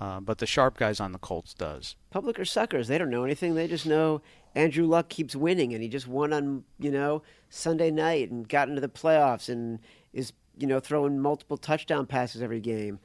uh, 0.00 0.20
but 0.20 0.38
the 0.38 0.46
sharp 0.46 0.76
guys 0.76 1.00
on 1.00 1.12
the 1.12 1.18
Colts 1.18 1.54
does. 1.54 1.96
Public 2.10 2.38
are 2.38 2.44
suckers. 2.44 2.88
They 2.88 2.98
don't 2.98 3.10
know 3.10 3.24
anything. 3.24 3.54
They 3.54 3.68
just 3.68 3.86
know 3.86 4.22
Andrew 4.54 4.86
Luck 4.86 5.08
keeps 5.08 5.34
winning, 5.34 5.72
and 5.72 5.82
he 5.82 5.88
just 5.88 6.08
won 6.08 6.32
on 6.32 6.64
you 6.78 6.90
know 6.90 7.22
Sunday 7.48 7.90
night 7.90 8.30
and 8.30 8.48
got 8.48 8.68
into 8.68 8.80
the 8.80 8.88
playoffs 8.88 9.48
and 9.48 9.80
is 10.12 10.32
you 10.58 10.66
know 10.66 10.80
throwing 10.80 11.18
multiple 11.18 11.56
touchdown 11.56 12.06
passes 12.06 12.42
every 12.42 12.60
game. 12.60 12.98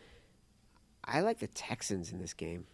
I 1.04 1.22
like 1.22 1.40
the 1.40 1.48
Texans 1.48 2.12
in 2.12 2.20
this 2.20 2.34
game. 2.34 2.66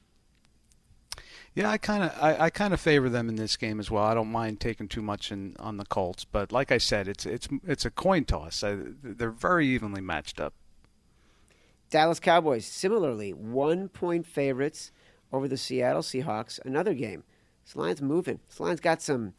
Yeah, 1.55 1.69
I 1.69 1.77
kind 1.77 2.03
of 2.03 2.11
I, 2.21 2.45
I 2.45 2.49
kind 2.49 2.73
of 2.73 2.81
favor 2.81 3.07
them 3.09 3.29
in 3.29 3.35
this 3.37 3.55
game 3.55 3.79
as 3.79 3.89
well. 3.89 4.03
I 4.03 4.13
don't 4.13 4.31
mind 4.31 4.59
taking 4.59 4.87
too 4.89 5.01
much 5.01 5.31
in, 5.31 5.55
on 5.57 5.77
the 5.77 5.85
Colts, 5.85 6.25
but 6.25 6.51
like 6.51 6.69
I 6.71 6.77
said, 6.77 7.07
it's 7.07 7.25
it's 7.25 7.47
it's 7.65 7.85
a 7.85 7.89
coin 7.91 8.25
toss. 8.25 8.61
I, 8.63 8.77
they're 9.01 9.31
very 9.31 9.65
evenly 9.67 10.01
matched 10.01 10.39
up. 10.41 10.53
Dallas 11.89 12.19
Cowboys 12.19 12.65
similarly 12.65 13.31
one 13.33 13.87
point 13.89 14.25
favorites 14.25 14.91
over 15.31 15.47
the 15.47 15.57
Seattle 15.57 16.01
Seahawks. 16.01 16.59
Another 16.65 16.93
game. 16.93 17.23
This 17.63 17.75
line's 17.75 18.01
moving. 18.01 18.39
This 18.49 18.59
line's 18.59 18.79
got 18.81 19.01
some 19.01 19.33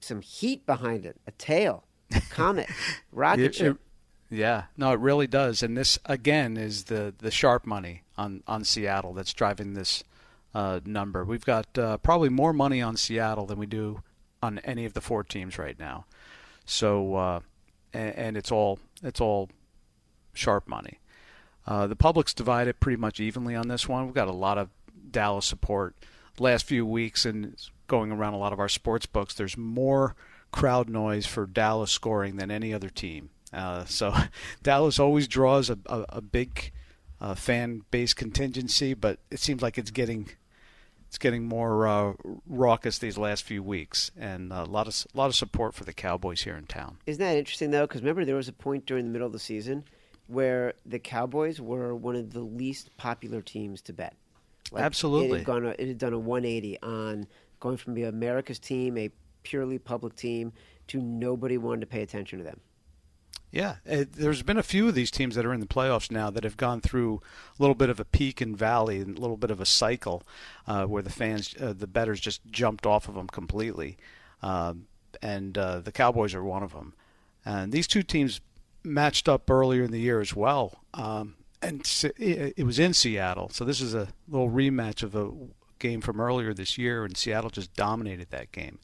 some 0.00 0.20
heat 0.22 0.66
behind 0.66 1.06
it. 1.06 1.16
A 1.26 1.30
tail, 1.32 1.84
a 2.14 2.20
comet, 2.30 2.68
rocket 3.12 3.42
It- 3.44 3.54
ship. 3.54 3.76
it- 3.76 3.80
yeah, 4.32 4.64
no, 4.76 4.92
it 4.92 5.00
really 5.00 5.26
does. 5.26 5.60
And 5.60 5.76
this 5.76 5.98
again 6.04 6.56
is 6.56 6.84
the 6.84 7.12
the 7.18 7.30
sharp 7.32 7.66
money 7.66 8.02
on 8.16 8.42
on 8.46 8.64
Seattle 8.64 9.12
that's 9.12 9.32
driving 9.32 9.74
this 9.74 10.04
uh, 10.54 10.80
number. 10.84 11.24
We've 11.24 11.44
got 11.44 11.76
uh, 11.78 11.98
probably 11.98 12.28
more 12.28 12.52
money 12.52 12.82
on 12.82 12.96
Seattle 12.96 13.46
than 13.46 13.58
we 13.58 13.66
do 13.66 14.02
on 14.42 14.58
any 14.60 14.84
of 14.84 14.94
the 14.94 15.00
four 15.00 15.22
teams 15.22 15.58
right 15.58 15.78
now. 15.78 16.06
So 16.64 17.14
uh, 17.14 17.40
and, 17.92 18.14
and 18.14 18.36
it's 18.36 18.52
all 18.52 18.78
it's 19.02 19.20
all 19.20 19.48
sharp 20.32 20.68
money. 20.68 20.98
Uh, 21.66 21.86
the 21.86 21.96
public's 21.96 22.34
divided 22.34 22.80
pretty 22.80 22.96
much 22.96 23.20
evenly 23.20 23.54
on 23.54 23.68
this 23.68 23.88
one. 23.88 24.06
We've 24.06 24.14
got 24.14 24.28
a 24.28 24.32
lot 24.32 24.58
of 24.58 24.70
Dallas 25.10 25.46
support. 25.46 25.94
Last 26.38 26.64
few 26.64 26.86
weeks 26.86 27.26
and 27.26 27.54
going 27.86 28.10
around 28.10 28.34
a 28.34 28.38
lot 28.38 28.52
of 28.52 28.60
our 28.60 28.68
sports 28.68 29.06
books, 29.06 29.34
there's 29.34 29.56
more 29.56 30.14
crowd 30.52 30.88
noise 30.88 31.26
for 31.26 31.46
Dallas 31.46 31.92
scoring 31.92 32.36
than 32.36 32.50
any 32.50 32.72
other 32.72 32.88
team. 32.88 33.30
Uh, 33.52 33.84
so 33.84 34.14
Dallas 34.62 34.98
always 34.98 35.28
draws 35.28 35.70
a, 35.70 35.78
a, 35.86 36.04
a 36.08 36.20
big 36.20 36.72
uh, 37.20 37.34
fan 37.34 37.82
base 37.90 38.14
contingency, 38.14 38.94
but 38.94 39.18
it 39.30 39.38
seems 39.38 39.60
like 39.60 39.76
it's 39.76 39.90
getting 39.90 40.30
it's 41.10 41.18
getting 41.18 41.42
more 41.42 41.88
uh, 41.88 42.12
raucous 42.46 42.98
these 42.98 43.18
last 43.18 43.42
few 43.42 43.64
weeks, 43.64 44.12
and 44.16 44.52
a 44.52 44.62
lot 44.62 44.86
of 44.86 44.94
a 45.12 45.18
lot 45.18 45.26
of 45.26 45.34
support 45.34 45.74
for 45.74 45.82
the 45.82 45.92
Cowboys 45.92 46.42
here 46.42 46.54
in 46.54 46.66
town. 46.66 46.98
Isn't 47.04 47.20
that 47.20 47.36
interesting 47.36 47.72
though? 47.72 47.82
Because 47.82 48.00
remember, 48.00 48.24
there 48.24 48.36
was 48.36 48.46
a 48.46 48.52
point 48.52 48.86
during 48.86 49.06
the 49.06 49.10
middle 49.10 49.26
of 49.26 49.32
the 49.32 49.40
season 49.40 49.82
where 50.28 50.74
the 50.86 51.00
Cowboys 51.00 51.60
were 51.60 51.96
one 51.96 52.14
of 52.14 52.32
the 52.32 52.42
least 52.42 52.96
popular 52.96 53.42
teams 53.42 53.80
to 53.82 53.92
bet. 53.92 54.14
Like 54.70 54.84
Absolutely, 54.84 55.30
it 55.30 55.36
had, 55.38 55.46
gone, 55.46 55.66
it 55.66 55.88
had 55.88 55.98
done 55.98 56.12
a 56.12 56.18
180 56.18 56.80
on 56.80 57.26
going 57.58 57.76
from 57.76 57.94
being 57.94 58.06
America's 58.06 58.60
team, 58.60 58.96
a 58.96 59.10
purely 59.42 59.80
public 59.80 60.14
team, 60.14 60.52
to 60.86 61.02
nobody 61.02 61.58
wanted 61.58 61.80
to 61.80 61.86
pay 61.88 62.02
attention 62.02 62.38
to 62.38 62.44
them. 62.44 62.60
Yeah, 63.52 63.76
it, 63.84 64.12
there's 64.12 64.42
been 64.42 64.58
a 64.58 64.62
few 64.62 64.86
of 64.88 64.94
these 64.94 65.10
teams 65.10 65.34
that 65.34 65.44
are 65.44 65.52
in 65.52 65.60
the 65.60 65.66
playoffs 65.66 66.10
now 66.10 66.30
that 66.30 66.44
have 66.44 66.56
gone 66.56 66.80
through 66.80 67.20
a 67.58 67.62
little 67.62 67.74
bit 67.74 67.90
of 67.90 67.98
a 67.98 68.04
peak 68.04 68.40
and 68.40 68.56
valley, 68.56 69.00
and 69.00 69.18
a 69.18 69.20
little 69.20 69.36
bit 69.36 69.50
of 69.50 69.60
a 69.60 69.66
cycle, 69.66 70.22
uh, 70.68 70.84
where 70.84 71.02
the 71.02 71.10
fans, 71.10 71.54
uh, 71.60 71.72
the 71.72 71.88
betters, 71.88 72.20
just 72.20 72.46
jumped 72.46 72.86
off 72.86 73.08
of 73.08 73.14
them 73.14 73.26
completely, 73.26 73.96
um, 74.42 74.86
and 75.20 75.58
uh, 75.58 75.80
the 75.80 75.92
Cowboys 75.92 76.34
are 76.34 76.44
one 76.44 76.62
of 76.62 76.72
them. 76.72 76.94
And 77.44 77.72
these 77.72 77.88
two 77.88 78.04
teams 78.04 78.40
matched 78.84 79.28
up 79.28 79.50
earlier 79.50 79.82
in 79.82 79.90
the 79.90 80.00
year 80.00 80.20
as 80.20 80.34
well, 80.36 80.84
um, 80.94 81.34
and 81.60 81.82
it 82.18 82.64
was 82.64 82.78
in 82.78 82.94
Seattle. 82.94 83.48
So 83.50 83.64
this 83.64 83.80
is 83.80 83.94
a 83.94 84.08
little 84.28 84.48
rematch 84.48 85.02
of 85.02 85.14
a 85.16 85.30
game 85.80 86.00
from 86.00 86.20
earlier 86.20 86.54
this 86.54 86.78
year, 86.78 87.04
and 87.04 87.16
Seattle 87.16 87.50
just 87.50 87.74
dominated 87.74 88.30
that 88.30 88.52
game. 88.52 88.78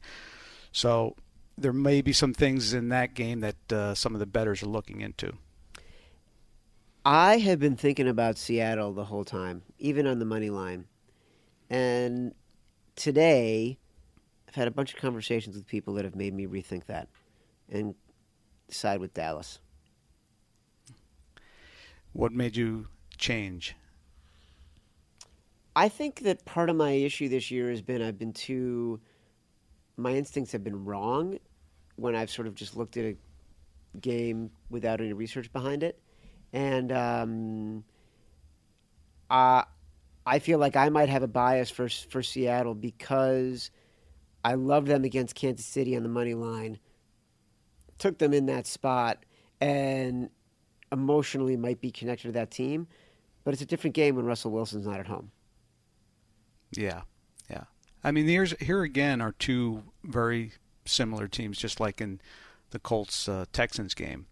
So 0.73 1.15
there 1.57 1.73
may 1.73 2.01
be 2.01 2.13
some 2.13 2.33
things 2.33 2.73
in 2.73 2.89
that 2.89 3.13
game 3.13 3.39
that 3.39 3.73
uh, 3.73 3.95
some 3.95 4.13
of 4.13 4.19
the 4.19 4.25
betters 4.25 4.61
are 4.61 4.67
looking 4.67 5.01
into. 5.01 5.33
I 7.03 7.37
have 7.37 7.59
been 7.59 7.75
thinking 7.75 8.07
about 8.07 8.37
Seattle 8.37 8.93
the 8.93 9.05
whole 9.05 9.23
time, 9.23 9.63
even 9.79 10.05
on 10.05 10.19
the 10.19 10.25
money 10.25 10.49
line. 10.49 10.85
And 11.69 12.35
today, 12.95 13.77
I've 14.47 14.55
had 14.55 14.67
a 14.67 14.71
bunch 14.71 14.93
of 14.93 14.99
conversations 14.99 15.55
with 15.55 15.65
people 15.67 15.93
that 15.95 16.05
have 16.05 16.15
made 16.15 16.33
me 16.33 16.45
rethink 16.45 16.85
that 16.85 17.07
and 17.69 17.95
side 18.69 18.99
with 18.99 19.13
Dallas. 19.13 19.59
What 22.13 22.31
made 22.31 22.55
you 22.55 22.87
change? 23.17 23.75
I 25.75 25.89
think 25.89 26.21
that 26.21 26.43
part 26.45 26.69
of 26.69 26.75
my 26.75 26.91
issue 26.91 27.29
this 27.29 27.51
year 27.51 27.69
has 27.69 27.81
been 27.81 28.01
I've 28.01 28.17
been 28.17 28.33
too 28.33 28.99
my 29.95 30.13
instincts 30.13 30.51
have 30.51 30.63
been 30.63 30.85
wrong 30.85 31.39
when 31.97 32.15
I've 32.15 32.31
sort 32.31 32.47
of 32.47 32.55
just 32.55 32.75
looked 32.75 32.97
at 32.97 33.05
a 33.05 33.17
game 33.99 34.49
without 34.69 35.01
any 35.01 35.13
research 35.13 35.51
behind 35.51 35.83
it, 35.83 35.99
and 36.53 36.91
um, 36.91 37.83
uh, 39.29 39.63
I 40.25 40.39
feel 40.39 40.59
like 40.59 40.75
I 40.75 40.89
might 40.89 41.09
have 41.09 41.23
a 41.23 41.27
bias 41.27 41.69
for 41.69 41.89
for 41.89 42.23
Seattle 42.23 42.73
because 42.73 43.69
I 44.43 44.53
love 44.53 44.85
them 44.85 45.03
against 45.03 45.35
Kansas 45.35 45.65
City 45.65 45.95
on 45.95 46.03
the 46.03 46.09
money 46.09 46.33
line, 46.33 46.79
took 47.97 48.17
them 48.17 48.33
in 48.33 48.45
that 48.45 48.65
spot, 48.65 49.25
and 49.59 50.29
emotionally 50.91 51.57
might 51.57 51.81
be 51.81 51.91
connected 51.91 52.27
to 52.27 52.31
that 52.33 52.51
team, 52.51 52.87
but 53.43 53.53
it's 53.53 53.61
a 53.61 53.65
different 53.65 53.95
game 53.95 54.15
when 54.15 54.25
Russell 54.25 54.51
Wilson's 54.51 54.87
not 54.87 54.99
at 54.99 55.07
home. 55.07 55.31
Yeah, 56.71 57.01
yeah. 57.49 57.63
I 58.03 58.11
mean, 58.11 58.27
here's 58.27 58.57
here 58.59 58.83
again 58.83 59.21
are 59.21 59.33
two 59.33 59.83
very 60.03 60.53
similar 60.87 61.27
teams, 61.27 61.57
just 61.57 61.79
like 61.79 62.01
in 62.01 62.19
the 62.71 62.79
Colts 62.79 63.27
uh, 63.29 63.45
Texans 63.51 63.93
game. 63.93 64.27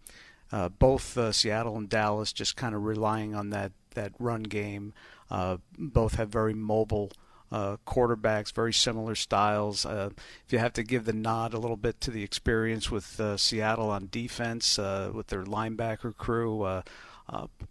Uh, 0.52 0.68
both 0.68 1.18
uh, 1.18 1.32
Seattle 1.32 1.76
and 1.76 1.88
Dallas 1.88 2.32
just 2.32 2.56
kind 2.56 2.74
of 2.74 2.84
relying 2.84 3.34
on 3.34 3.50
that 3.50 3.72
that 3.94 4.12
run 4.18 4.44
game. 4.44 4.92
Uh, 5.30 5.56
both 5.76 6.14
have 6.14 6.28
very 6.28 6.54
mobile 6.54 7.10
uh, 7.50 7.76
quarterbacks, 7.86 8.52
very 8.52 8.72
similar 8.72 9.14
styles. 9.14 9.84
Uh, 9.84 10.10
if 10.46 10.52
you 10.52 10.58
have 10.58 10.72
to 10.74 10.82
give 10.82 11.04
the 11.04 11.12
nod 11.12 11.52
a 11.52 11.58
little 11.58 11.76
bit 11.76 12.00
to 12.02 12.10
the 12.10 12.22
experience 12.22 12.90
with 12.90 13.20
Seattle 13.36 13.90
on 13.90 14.08
defense, 14.10 14.78
with 14.78 15.28
their 15.28 15.44
linebacker 15.44 16.16
crew, 16.16 16.82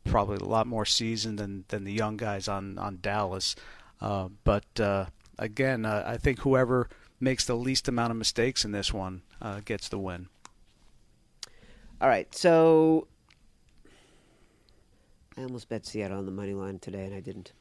probably 0.03 0.37
a 0.37 0.43
lot 0.43 0.67
more 0.67 0.85
seasoned 0.85 1.39
than 1.39 1.63
than 1.69 1.85
the 1.85 1.93
young 1.93 2.17
guys 2.17 2.47
on 2.49 2.77
on 2.77 2.99
Dallas. 3.01 3.55
but 3.99 4.65
again, 5.37 5.85
I 5.85 6.17
think 6.17 6.39
whoever 6.39 6.89
makes 7.19 7.45
the 7.45 7.55
least 7.55 7.87
amount 7.87 8.11
of 8.11 8.17
mistakes 8.17 8.65
in 8.65 8.71
this 8.71 8.93
one 8.93 9.21
uh, 9.41 9.61
gets 9.63 9.89
the 9.89 9.99
win. 9.99 10.27
All 12.01 12.09
right, 12.09 12.33
so 12.35 13.07
I 15.37 15.43
almost 15.43 15.69
bet 15.69 15.85
Seattle 15.85 16.17
on 16.17 16.25
the 16.25 16.31
money 16.31 16.53
line 16.53 16.79
today, 16.79 17.05
and 17.05 17.13
I 17.13 17.19
didn't. 17.19 17.53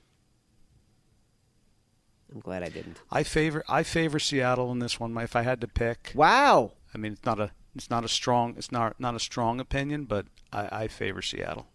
I'm 2.32 2.40
glad 2.40 2.64
I 2.64 2.68
didn't. 2.68 2.98
I 3.12 3.22
favor 3.22 3.62
I 3.68 3.84
favor 3.84 4.18
Seattle 4.18 4.72
in 4.72 4.80
this 4.80 4.98
one. 4.98 5.16
If 5.18 5.36
I 5.36 5.42
had 5.42 5.60
to 5.60 5.68
pick, 5.68 6.12
wow. 6.14 6.72
I 6.92 6.98
mean, 6.98 7.12
it's 7.12 7.24
not 7.24 7.38
a 7.38 7.52
it's 7.76 7.90
not 7.90 8.04
a 8.04 8.08
strong 8.08 8.54
it's 8.56 8.72
not 8.72 8.98
not 8.98 9.14
a 9.14 9.20
strong 9.20 9.60
opinion, 9.60 10.04
but 10.04 10.26
I, 10.52 10.82
I 10.82 10.88
favor 10.88 11.22
Seattle. 11.22 11.68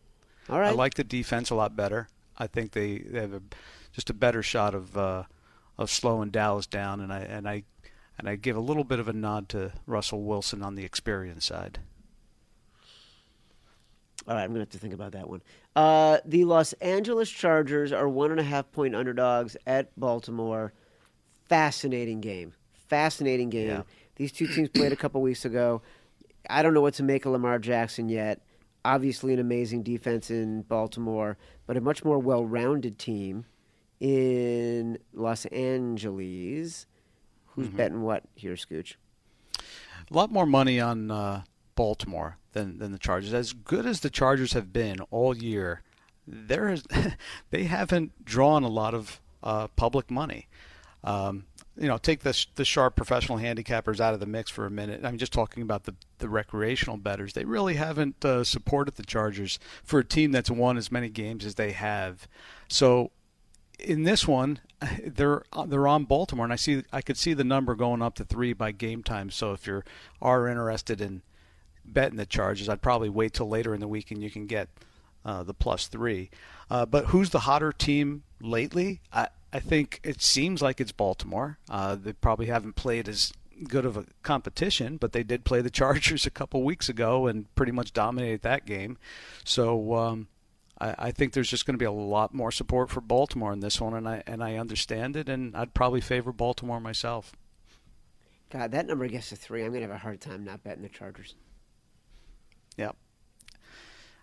All 0.49 0.59
right. 0.59 0.69
I 0.69 0.71
like 0.71 0.95
the 0.95 1.03
defense 1.03 1.49
a 1.49 1.55
lot 1.55 1.75
better. 1.75 2.09
I 2.37 2.47
think 2.47 2.71
they, 2.71 2.99
they 2.99 3.19
have 3.21 3.33
a, 3.33 3.41
just 3.91 4.09
a 4.09 4.13
better 4.13 4.41
shot 4.41 4.73
of 4.73 4.97
uh, 4.97 5.23
of 5.79 5.89
slowing 5.89 6.29
Dallas 6.29 6.67
down, 6.67 6.99
and 6.99 7.11
I 7.11 7.19
and 7.19 7.47
I 7.49 7.63
and 8.19 8.27
I 8.27 8.35
give 8.35 8.57
a 8.57 8.59
little 8.59 8.83
bit 8.83 8.99
of 8.99 9.07
a 9.07 9.13
nod 9.13 9.49
to 9.49 9.71
Russell 9.87 10.21
Wilson 10.21 10.61
on 10.61 10.75
the 10.75 10.83
experience 10.83 11.45
side. 11.45 11.79
All 14.27 14.35
right, 14.35 14.43
I'm 14.43 14.49
gonna 14.49 14.59
have 14.59 14.69
to 14.71 14.77
think 14.77 14.93
about 14.93 15.13
that 15.13 15.29
one. 15.29 15.41
Uh, 15.75 16.19
the 16.25 16.43
Los 16.43 16.73
Angeles 16.73 17.29
Chargers 17.29 17.93
are 17.93 18.09
one 18.09 18.29
and 18.29 18.39
a 18.41 18.43
half 18.43 18.69
point 18.73 18.93
underdogs 18.93 19.55
at 19.65 19.97
Baltimore. 19.97 20.73
Fascinating 21.45 22.19
game. 22.19 22.53
Fascinating 22.89 23.49
game. 23.49 23.69
Yeah. 23.69 23.83
These 24.17 24.33
two 24.33 24.47
teams 24.47 24.67
played 24.69 24.91
a 24.91 24.97
couple 24.97 25.21
weeks 25.21 25.45
ago. 25.45 25.81
I 26.49 26.61
don't 26.61 26.73
know 26.73 26.81
what 26.81 26.95
to 26.95 27.03
make 27.03 27.25
of 27.25 27.31
Lamar 27.31 27.57
Jackson 27.57 28.09
yet. 28.09 28.41
Obviously, 28.83 29.33
an 29.33 29.39
amazing 29.39 29.83
defense 29.83 30.29
in 30.29 30.63
Baltimore, 30.63 31.37
but 31.65 31.77
a 31.77 31.81
much 31.81 32.03
more 32.03 32.19
well-rounded 32.19 32.99
team 32.99 33.45
in 33.99 34.97
Los 35.13 35.45
Angeles. 35.45 36.85
Who's 37.47 37.67
mm-hmm. 37.67 37.77
betting 37.77 38.01
what 38.01 38.23
here, 38.35 38.53
Scooch? 38.53 38.95
A 39.57 40.13
lot 40.13 40.31
more 40.31 40.45
money 40.45 40.79
on 40.79 41.11
uh, 41.11 41.43
Baltimore 41.75 42.37
than 42.53 42.77
than 42.79 42.91
the 42.91 42.99
Chargers. 42.99 43.33
As 43.33 43.53
good 43.53 43.85
as 43.85 43.99
the 44.01 44.09
Chargers 44.09 44.53
have 44.53 44.71
been 44.71 44.99
all 45.11 45.35
year, 45.35 45.81
there 46.27 46.69
is 46.69 46.83
they 47.49 47.63
haven't 47.63 48.25
drawn 48.25 48.63
a 48.63 48.69
lot 48.69 48.93
of 48.93 49.19
uh, 49.43 49.67
public 49.75 50.09
money. 50.09 50.47
Um, 51.03 51.45
you 51.77 51.87
know, 51.87 51.97
take 51.97 52.21
the 52.21 52.45
the 52.55 52.65
sharp 52.65 52.95
professional 52.95 53.37
handicappers 53.37 53.99
out 53.99 54.13
of 54.13 54.19
the 54.19 54.25
mix 54.25 54.51
for 54.51 54.65
a 54.65 54.71
minute. 54.71 55.05
I'm 55.05 55.17
just 55.17 55.31
talking 55.31 55.63
about 55.63 55.83
the 55.83 55.95
the 56.17 56.27
recreational 56.27 56.97
betters. 56.97 57.33
They 57.33 57.45
really 57.45 57.75
haven't 57.75 58.23
uh, 58.25 58.43
supported 58.43 58.95
the 58.95 59.03
Chargers 59.03 59.59
for 59.83 59.99
a 59.99 60.05
team 60.05 60.31
that's 60.31 60.51
won 60.51 60.77
as 60.77 60.91
many 60.91 61.09
games 61.09 61.45
as 61.45 61.55
they 61.55 61.71
have. 61.71 62.27
So 62.67 63.11
in 63.79 64.03
this 64.03 64.27
one, 64.27 64.59
they're 65.05 65.43
they're 65.67 65.87
on 65.87 66.05
Baltimore, 66.05 66.45
and 66.45 66.53
I 66.53 66.57
see 66.57 66.83
I 66.91 67.01
could 67.01 67.17
see 67.17 67.33
the 67.33 67.43
number 67.43 67.75
going 67.75 68.01
up 68.01 68.15
to 68.15 68.23
three 68.23 68.53
by 68.53 68.71
game 68.71 69.03
time. 69.03 69.29
So 69.29 69.53
if 69.53 69.67
you 69.67 69.83
are 70.21 70.47
interested 70.47 71.01
in 71.01 71.21
betting 71.85 72.17
the 72.17 72.25
Chargers, 72.25 72.69
I'd 72.69 72.81
probably 72.81 73.09
wait 73.09 73.33
till 73.33 73.49
later 73.49 73.73
in 73.73 73.79
the 73.79 73.87
week, 73.87 74.11
and 74.11 74.21
you 74.21 74.29
can 74.29 74.45
get 74.45 74.69
uh, 75.25 75.43
the 75.43 75.53
plus 75.53 75.87
three. 75.87 76.29
Uh, 76.69 76.85
but 76.85 77.07
who's 77.07 77.31
the 77.31 77.41
hotter 77.41 77.71
team 77.71 78.23
lately? 78.41 79.01
I 79.11 79.29
I 79.51 79.59
think 79.59 79.99
it 80.03 80.21
seems 80.21 80.61
like 80.61 80.79
it's 80.79 80.91
Baltimore. 80.91 81.57
Uh, 81.69 81.95
they 81.95 82.13
probably 82.13 82.45
haven't 82.47 82.75
played 82.75 83.09
as 83.09 83.33
good 83.67 83.85
of 83.85 83.97
a 83.97 84.05
competition, 84.23 84.97
but 84.97 85.11
they 85.11 85.23
did 85.23 85.43
play 85.43 85.61
the 85.61 85.69
Chargers 85.71 86.25
a 86.25 86.31
couple 86.31 86.63
weeks 86.63 86.87
ago 86.87 87.27
and 87.27 87.53
pretty 87.55 87.71
much 87.71 87.93
dominated 87.93 88.41
that 88.43 88.65
game. 88.65 88.97
So. 89.43 89.95
Um, 89.95 90.27
I, 90.79 90.95
I 90.97 91.11
think 91.11 91.33
there's 91.33 91.49
just 91.49 91.65
going 91.65 91.75
to 91.75 91.79
be 91.79 91.85
a 91.85 91.91
lot 91.91 92.33
more 92.33 92.51
support 92.51 92.89
for 92.89 93.01
Baltimore 93.01 93.53
in 93.53 93.59
this 93.59 93.79
one, 93.81 93.93
and 93.93 94.07
I 94.07 94.23
and 94.25 94.43
I 94.43 94.55
understand 94.55 95.15
it, 95.15 95.29
and 95.29 95.55
I'd 95.55 95.73
probably 95.73 96.01
favor 96.01 96.31
Baltimore 96.31 96.79
myself. 96.79 97.33
God, 98.49 98.71
that 98.71 98.87
number 98.87 99.07
gets 99.07 99.29
to 99.29 99.35
three. 99.35 99.63
I'm 99.63 99.69
going 99.69 99.81
to 99.81 99.87
have 99.87 99.95
a 99.95 99.99
hard 99.99 100.21
time 100.21 100.43
not 100.43 100.63
betting 100.63 100.81
the 100.81 100.89
Chargers. 100.89 101.35
Yeah. 102.77 102.91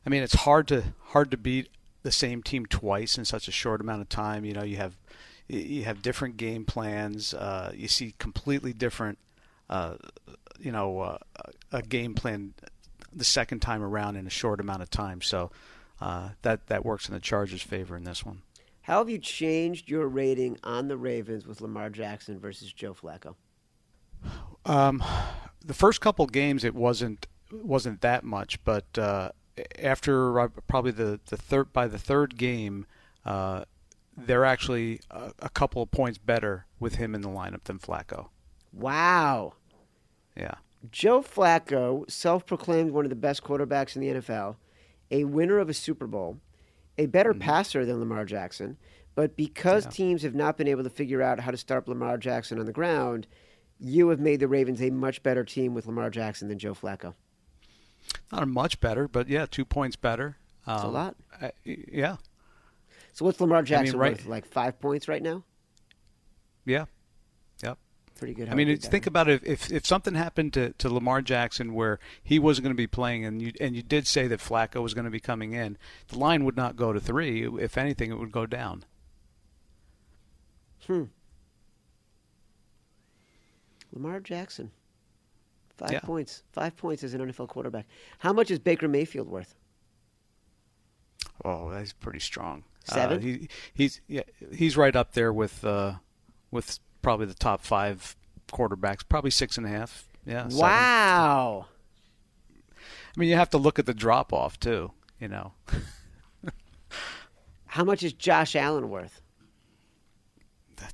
I 0.05 0.09
mean, 0.09 0.23
it's 0.23 0.35
hard 0.35 0.69
to 0.69 0.95
hard 1.09 1.31
to 1.31 1.37
beat 1.37 1.69
the 2.03 2.13
same 2.13 2.43
team 2.43 2.67
twice 2.67 3.19
in 3.19 3.25
such 3.25 3.49
a 3.49 3.53
short 3.53 3.81
amount 3.81 4.03
of 4.03 4.09
time. 4.09 4.45
You 4.45 4.55
know, 4.55 4.63
you 4.65 4.77
have 4.77 4.97
you 5.49 5.85
have 5.85 6.03
different 6.03 6.37
game 6.37 6.65
plans. 6.65 7.35
Uh, 7.35 7.73
you 7.75 7.89
see 7.89 8.15
completely 8.19 8.73
different, 8.73 9.19
uh, 9.71 9.97
you 10.59 10.73
know, 10.73 11.01
uh, 11.01 11.19
a 11.73 11.83
game 11.83 12.15
plan 12.15 12.55
the 13.13 13.25
second 13.25 13.61
time 13.61 13.83
around 13.83 14.17
in 14.17 14.27
a 14.27 14.31
short 14.31 14.61
amount 14.61 14.83
of 14.83 14.91
time. 14.91 15.23
So 15.23 15.51
uh, 16.01 16.31
that 16.43 16.67
that 16.67 16.85
works 16.85 17.09
in 17.09 17.15
the 17.15 17.21
Chargers' 17.21 17.63
favor 17.63 17.97
in 17.97 18.05
this 18.05 18.25
one. 18.25 18.43
How 18.83 18.99
have 18.99 19.11
you 19.11 19.19
changed 19.19 19.89
your 19.89 20.07
rating 20.07 20.59
on 20.63 20.89
the 20.89 20.97
Ravens 20.97 21.47
with 21.47 21.61
Lamar 21.61 21.91
Jackson 21.91 22.39
versus 22.39 22.73
Joe 22.73 22.95
Flacco? 22.95 23.35
Um, 24.65 25.03
the 25.65 25.75
first 25.75 26.01
couple 26.01 26.27
games 26.27 26.65
it 26.65 26.75
wasn't 26.75 27.27
wasn't 27.51 28.01
that 28.01 28.25
much, 28.25 28.63
but 28.65 28.99
uh, 28.99 29.31
after 29.83 30.49
probably 30.67 30.93
the, 30.93 31.21
the 31.27 31.37
third 31.37 31.73
by 31.73 31.87
the 31.87 31.99
third 31.99 32.37
game, 32.37 32.87
uh, 33.25 33.65
they're 34.17 34.45
actually 34.45 35.01
a, 35.11 35.33
a, 35.41 35.49
couple 35.49 35.83
of 35.83 35.91
points 35.91 36.19
better 36.19 36.67
with 36.79 36.97
him 36.97 37.15
in 37.15 37.21
the 37.21 37.29
lineup 37.29 37.65
than 37.65 37.79
Flacco. 37.79 38.29
Wow. 38.73 39.55
Yeah. 40.37 40.55
Joe 40.91 41.23
Flacco, 41.23 42.09
self-proclaimed 42.11 42.93
one 42.93 43.05
of 43.05 43.11
the 43.11 43.17
best 43.17 43.43
quarterbacks 43.43 43.97
in 43.97 44.03
the 44.03 44.21
NFL, 44.21 44.57
a 45.11 45.25
winner 45.25 45.59
of 45.59 45.69
a 45.69 45.75
Super 45.75 46.07
Bowl, 46.07 46.39
a 46.99 47.07
better 47.07 47.33
mm-hmm. 47.33 47.41
passer 47.41 47.85
than 47.85 48.01
Lamar 48.01 48.25
Jackson, 48.25 48.77
but 49.15 49.37
because 49.37 49.85
yeah. 49.85 49.91
teams 49.91 50.23
have 50.23 50.35
not 50.35 50.57
been 50.57 50.69
able 50.69 50.85
to 50.85 50.91
figure 50.91 51.23
out 51.23 51.41
how 51.41 51.51
to 51.51 51.57
stop 51.57 51.89
Lamar 51.89 52.19
Jackson 52.19 52.59
on 52.59 52.67
the 52.67 52.73
ground, 52.73 53.27
you 53.79 54.09
have 54.09 54.21
made 54.21 54.41
the 54.41 54.49
Ravens 54.49 54.81
a 54.83 54.91
much 54.91 55.23
better 55.23 55.45
team 55.45 55.75
with 55.75 55.87
Lamar 55.87 56.11
Jackson 56.11 56.49
than 56.49 56.59
Joe 56.59 56.75
Flacco. 56.75 57.15
Not 58.31 58.43
a 58.43 58.47
much 58.47 58.81
better, 58.81 59.09
but 59.09 59.29
yeah, 59.29 59.47
two 59.51 59.65
points 59.65 59.97
better. 59.97 60.37
That's 60.67 60.83
um, 60.83 60.91
a 60.91 60.93
lot. 60.93 61.17
I, 61.41 61.53
yeah. 61.65 62.17
So 63.13 63.25
what's 63.25 63.41
Lamar 63.41 63.63
Jackson 63.63 63.89
I 63.89 63.93
mean, 63.93 64.01
right, 64.01 64.13
worth? 64.13 64.27
Like 64.27 64.47
five 64.47 64.81
points 64.81 65.09
right 65.09 65.23
now? 65.23 65.43
Yeah. 66.65 66.87
Pretty 68.17 68.33
good. 68.33 68.49
I 68.49 68.55
mean, 68.55 68.79
think 68.79 69.07
about 69.07 69.29
it. 69.29 69.43
If 69.45 69.71
if 69.71 69.85
something 69.85 70.15
happened 70.15 70.55
to, 70.55 70.73
to 70.75 70.89
Lamar 70.89 71.21
Jackson 71.21 71.75
where 71.75 71.99
he 72.23 72.39
wasn't 72.39 72.65
going 72.65 72.75
to 72.75 72.81
be 72.81 72.87
playing, 72.87 73.27
and 73.27 73.43
you 73.43 73.53
and 73.61 73.77
you 73.77 73.83
did 73.83 74.07
say 74.07 74.27
that 74.29 74.41
Flacco 74.41 74.83
was 74.83 74.95
going 74.95 75.05
to 75.05 75.11
be 75.11 75.21
coming 75.21 75.53
in, 75.53 75.77
the 76.09 76.19
line 76.19 76.45
would 76.45 76.57
not 76.57 76.77
go 76.77 76.95
to 76.95 77.01
three. 77.01 77.47
If 77.61 77.77
anything, 77.77 78.11
it 78.11 78.19
would 78.19 78.33
go 78.33 78.47
down. 78.47 78.85
Hmm. 80.87 81.05
Lamar 83.93 84.21
Jackson. 84.21 84.71
Five 85.77 85.93
yeah. 85.93 86.01
points. 86.01 86.43
Five 86.53 86.75
points 86.77 87.05
as 87.05 87.13
an 87.13 87.21
NFL 87.21 87.49
quarterback. 87.49 87.87
How 88.19 88.33
much 88.33 88.51
is 88.51 88.59
Baker 88.59 88.89
Mayfield 88.89 89.29
worth? 89.29 89.55
Oh, 91.45 91.71
that's 91.71 91.93
pretty 91.93 92.21
strong. 92.21 92.65
Seven. 92.85 93.19
Uh, 93.19 93.21
he, 93.21 93.49
he's 93.75 94.01
yeah, 94.09 94.23
he's 94.55 94.77
right 94.77 94.97
up 94.97 95.13
there 95.13 95.33
with 95.33 95.65
uh, 95.65 95.97
with 96.51 96.79
probably 97.07 97.27
the 97.27 97.35
top 97.35 97.61
five 97.61 98.17
quarterbacks. 98.49 99.09
Probably 99.09 99.31
six 99.31 99.57
and 99.57 99.65
a 99.65 99.69
half. 99.69 100.09
Yeah. 100.27 100.49
Wow. 100.51 101.67
Seven. 101.69 102.63
I 103.17 103.21
mean, 103.21 103.29
you 103.29 103.37
have 103.37 103.51
to 103.51 103.59
look 103.59 103.79
at 103.79 103.87
the 103.87 103.95
drop 103.95 104.33
off 104.33 104.59
too. 104.59 104.91
You 105.21 105.29
know. 105.29 105.53
How 107.67 107.85
much 107.85 108.03
is 108.03 108.13
Josh 108.13 108.57
Allen 108.57 108.91
worth? 108.91 109.21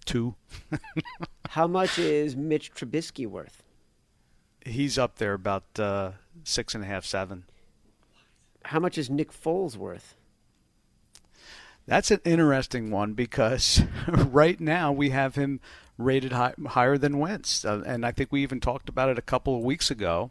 Two. 0.04 0.34
How 1.48 1.66
much 1.66 1.98
is 1.98 2.36
Mitch 2.36 2.74
Trubisky 2.74 3.26
worth? 3.26 3.62
He's 4.66 4.98
up 4.98 5.16
there 5.16 5.32
about 5.32 5.64
uh, 5.78 6.10
six 6.44 6.74
and 6.74 6.84
a 6.84 6.86
half, 6.86 7.06
seven. 7.06 7.44
How 8.66 8.78
much 8.78 8.98
is 8.98 9.08
Nick 9.08 9.32
Foles 9.32 9.78
worth? 9.78 10.14
That's 11.86 12.10
an 12.10 12.20
interesting 12.24 12.90
one 12.90 13.14
because 13.14 13.82
right 14.08 14.60
now 14.60 14.92
we 14.92 15.08
have 15.10 15.36
him 15.36 15.60
rated 16.02 16.32
high, 16.32 16.54
higher 16.68 16.98
than 16.98 17.18
Wentz, 17.18 17.64
uh, 17.64 17.82
and 17.86 18.04
I 18.04 18.12
think 18.12 18.32
we 18.32 18.42
even 18.42 18.60
talked 18.60 18.88
about 18.88 19.08
it 19.08 19.18
a 19.18 19.22
couple 19.22 19.56
of 19.56 19.62
weeks 19.62 19.90
ago, 19.90 20.30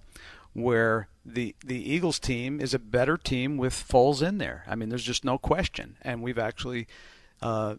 where 0.54 1.08
the 1.26 1.56
the 1.66 1.92
Eagles 1.92 2.20
team 2.20 2.60
is 2.60 2.74
a 2.74 2.80
better 2.80 3.18
team 3.18 3.58
with 3.58 3.74
Foles 3.74 4.26
in 4.26 4.38
there. 4.38 4.64
I 4.68 4.76
mean, 4.76 4.90
there's 4.90 5.04
just 5.04 5.26
no 5.26 5.38
question, 5.38 5.98
and 6.02 6.22
we've 6.22 6.40
actually. 6.40 6.88
Uh, 7.42 7.76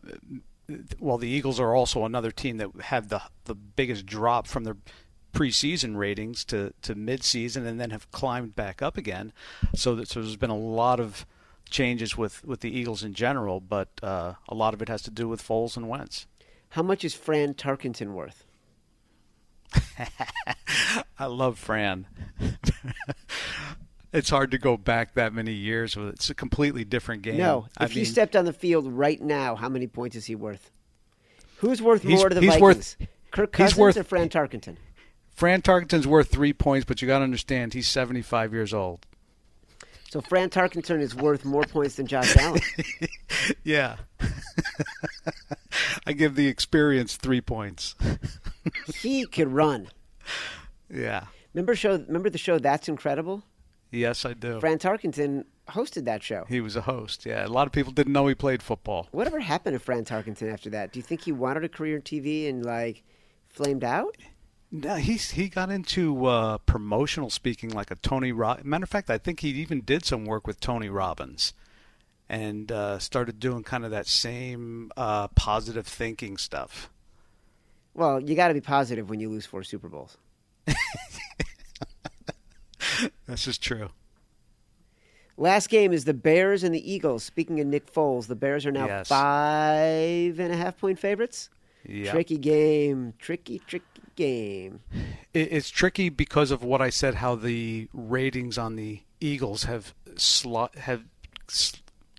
well, 0.98 1.18
the 1.18 1.28
Eagles 1.28 1.60
are 1.60 1.74
also 1.74 2.04
another 2.04 2.30
team 2.30 2.56
that 2.56 2.70
had 2.82 3.08
the 3.10 3.22
the 3.44 3.54
biggest 3.54 4.06
drop 4.06 4.46
from 4.46 4.64
their 4.64 4.76
preseason 5.32 5.96
ratings 5.96 6.44
to, 6.44 6.72
to 6.82 6.94
midseason 6.94 7.66
and 7.66 7.80
then 7.80 7.90
have 7.90 8.10
climbed 8.10 8.54
back 8.54 8.82
up 8.82 8.96
again. 8.96 9.32
So, 9.74 9.94
that, 9.96 10.08
so 10.08 10.20
there's 10.20 10.36
been 10.36 10.50
a 10.50 10.56
lot 10.56 11.00
of 11.00 11.26
changes 11.70 12.16
with, 12.16 12.44
with 12.44 12.60
the 12.60 12.70
Eagles 12.70 13.02
in 13.02 13.14
general, 13.14 13.60
but 13.60 13.88
uh, 14.02 14.34
a 14.48 14.54
lot 14.54 14.74
of 14.74 14.82
it 14.82 14.88
has 14.88 15.02
to 15.02 15.10
do 15.10 15.26
with 15.26 15.42
Foles 15.42 15.76
and 15.76 15.88
Wentz. 15.88 16.26
How 16.72 16.82
much 16.82 17.04
is 17.04 17.12
Fran 17.12 17.52
Tarkenton 17.52 18.14
worth? 18.14 18.46
I 21.18 21.26
love 21.26 21.58
Fran. 21.58 22.06
it's 24.12 24.30
hard 24.30 24.50
to 24.52 24.58
go 24.58 24.78
back 24.78 25.12
that 25.12 25.34
many 25.34 25.52
years. 25.52 25.98
It's 25.98 26.30
a 26.30 26.34
completely 26.34 26.86
different 26.86 27.20
game. 27.20 27.36
No, 27.36 27.66
if 27.78 27.82
I 27.82 27.88
he 27.88 28.00
mean, 28.00 28.06
stepped 28.06 28.34
on 28.34 28.46
the 28.46 28.54
field 28.54 28.90
right 28.90 29.20
now, 29.20 29.54
how 29.54 29.68
many 29.68 29.86
points 29.86 30.16
is 30.16 30.24
he 30.24 30.34
worth? 30.34 30.70
Who's 31.58 31.82
worth 31.82 32.04
more 32.04 32.30
to 32.30 32.34
the 32.34 32.40
Vikings? 32.40 32.62
Worth, 32.62 32.96
Kirk 33.32 33.52
Cousins 33.52 33.78
worth, 33.78 33.96
or 33.98 34.04
Fran 34.04 34.30
Tarkenton? 34.30 34.76
Fran 35.28 35.60
Tarkenton's 35.60 36.06
worth 36.06 36.30
three 36.30 36.54
points, 36.54 36.86
but 36.86 37.02
you 37.02 37.08
got 37.08 37.18
to 37.18 37.24
understand 37.24 37.74
he's 37.74 37.86
75 37.86 38.54
years 38.54 38.72
old. 38.72 39.04
So 40.08 40.22
Fran 40.22 40.48
Tarkenton 40.48 41.00
is 41.00 41.14
worth 41.14 41.44
more 41.44 41.64
points 41.64 41.96
than 41.96 42.06
Josh 42.06 42.34
Allen. 42.38 42.60
yeah. 43.62 43.96
I 46.06 46.12
give 46.12 46.34
the 46.34 46.48
experience 46.48 47.16
three 47.16 47.40
points. 47.40 47.94
he 48.94 49.26
could 49.26 49.48
run. 49.48 49.88
Yeah. 50.90 51.26
Remember 51.54 51.74
show? 51.74 51.98
Remember 51.98 52.30
the 52.30 52.38
show 52.38 52.58
That's 52.58 52.88
Incredible? 52.88 53.42
Yes, 53.90 54.24
I 54.24 54.32
do. 54.32 54.58
Fran 54.60 54.78
Tarkenton 54.78 55.44
hosted 55.68 56.06
that 56.06 56.22
show. 56.22 56.44
He 56.48 56.60
was 56.60 56.76
a 56.76 56.80
host. 56.82 57.26
Yeah, 57.26 57.46
a 57.46 57.48
lot 57.48 57.66
of 57.66 57.72
people 57.72 57.92
didn't 57.92 58.12
know 58.12 58.26
he 58.26 58.34
played 58.34 58.62
football. 58.62 59.08
Whatever 59.12 59.38
happened 59.40 59.74
to 59.74 59.78
Fran 59.78 60.04
Tarkenton 60.04 60.50
after 60.52 60.70
that? 60.70 60.92
Do 60.92 60.98
you 60.98 61.02
think 61.02 61.22
he 61.22 61.32
wanted 61.32 61.64
a 61.64 61.68
career 61.68 61.96
in 61.96 62.02
TV 62.02 62.48
and 62.48 62.64
like 62.64 63.02
flamed 63.50 63.84
out? 63.84 64.16
No, 64.74 64.94
he's 64.96 65.32
he 65.32 65.50
got 65.50 65.70
into 65.70 66.24
uh, 66.24 66.56
promotional 66.58 67.28
speaking 67.28 67.68
like 67.68 67.90
a 67.90 67.96
Tony. 67.96 68.32
Ro- 68.32 68.56
Matter 68.62 68.84
of 68.84 68.88
fact, 68.88 69.10
I 69.10 69.18
think 69.18 69.40
he 69.40 69.48
even 69.50 69.82
did 69.82 70.06
some 70.06 70.24
work 70.24 70.46
with 70.46 70.60
Tony 70.60 70.88
Robbins, 70.88 71.52
and 72.32 72.72
uh, 72.72 72.98
started 72.98 73.38
doing 73.38 73.62
kind 73.62 73.84
of 73.84 73.90
that 73.90 74.06
same 74.06 74.90
uh, 74.96 75.28
positive 75.28 75.86
thinking 75.86 76.38
stuff. 76.38 76.90
Well, 77.92 78.18
you 78.18 78.34
got 78.34 78.48
to 78.48 78.54
be 78.54 78.62
positive 78.62 79.10
when 79.10 79.20
you 79.20 79.28
lose 79.28 79.44
four 79.44 79.62
Super 79.62 79.90
Bowls. 79.90 80.16
this 83.26 83.46
is 83.46 83.58
true. 83.58 83.90
Last 85.36 85.68
game 85.68 85.92
is 85.92 86.06
the 86.06 86.14
Bears 86.14 86.64
and 86.64 86.74
the 86.74 86.90
Eagles. 86.90 87.22
Speaking 87.22 87.60
of 87.60 87.66
Nick 87.66 87.92
Foles, 87.92 88.28
the 88.28 88.34
Bears 88.34 88.64
are 88.64 88.72
now 88.72 88.86
yes. 88.86 89.08
five 89.08 90.40
and 90.40 90.52
a 90.52 90.56
half 90.56 90.78
point 90.78 90.98
favorites. 90.98 91.50
Yep. 91.86 92.12
Tricky 92.12 92.38
game. 92.38 93.12
Tricky, 93.18 93.60
tricky 93.66 93.84
game. 94.16 94.80
It's 95.34 95.68
tricky 95.68 96.08
because 96.08 96.50
of 96.50 96.64
what 96.64 96.80
I 96.80 96.88
said. 96.88 97.16
How 97.16 97.34
the 97.34 97.88
ratings 97.92 98.56
on 98.56 98.76
the 98.76 99.02
Eagles 99.20 99.64
have 99.64 99.92
sli- 100.14 100.74
have 100.76 101.04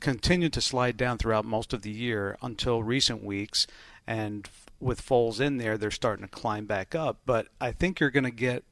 continued 0.04 0.52
to 0.54 0.62
slide 0.62 0.98
down 0.98 1.18
throughout 1.18 1.46
most 1.46 1.74
of 1.74 1.82
the 1.82 1.90
year 1.90 2.38
until 2.42 2.84
recent 2.84 3.24
weeks, 3.24 3.66
and 4.06 4.50
with 4.80 5.02
Foles 5.02 5.40
in 5.40 5.58
there, 5.58 5.78
they're 5.78 5.90
starting 5.90 6.26
to 6.26 6.32
climb 6.32 6.66
back 6.66 6.94
up. 6.94 7.20
But 7.26 7.48
I 7.60 7.72
think 7.72 8.00
you're 8.00 8.12
going 8.12 8.26
to 8.26 8.30
get 8.30 8.66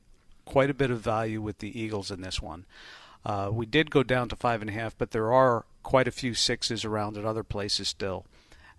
quite 0.45 0.69
a 0.69 0.73
bit 0.75 0.91
of 0.91 0.99
value 0.99 1.41
with 1.41 1.59
the 1.59 1.79
Eagles 1.79 2.11
in 2.11 2.21
this 2.21 2.41
one. 2.41 2.65
Uh, 3.25 3.49
we 3.51 3.65
did 3.65 3.89
go 3.89 4.03
down 4.03 4.27
to 4.27 4.35
five 4.35 4.61
and 4.61 4.69
a 4.69 4.73
half, 4.73 4.97
but 4.97 5.11
there 5.11 5.31
are 5.31 5.65
quite 5.83 6.07
a 6.07 6.11
few 6.11 6.33
sixes 6.33 6.83
around 6.83 7.17
at 7.17 7.23
other 7.23 7.43
places 7.43 7.87
still. 7.87 8.25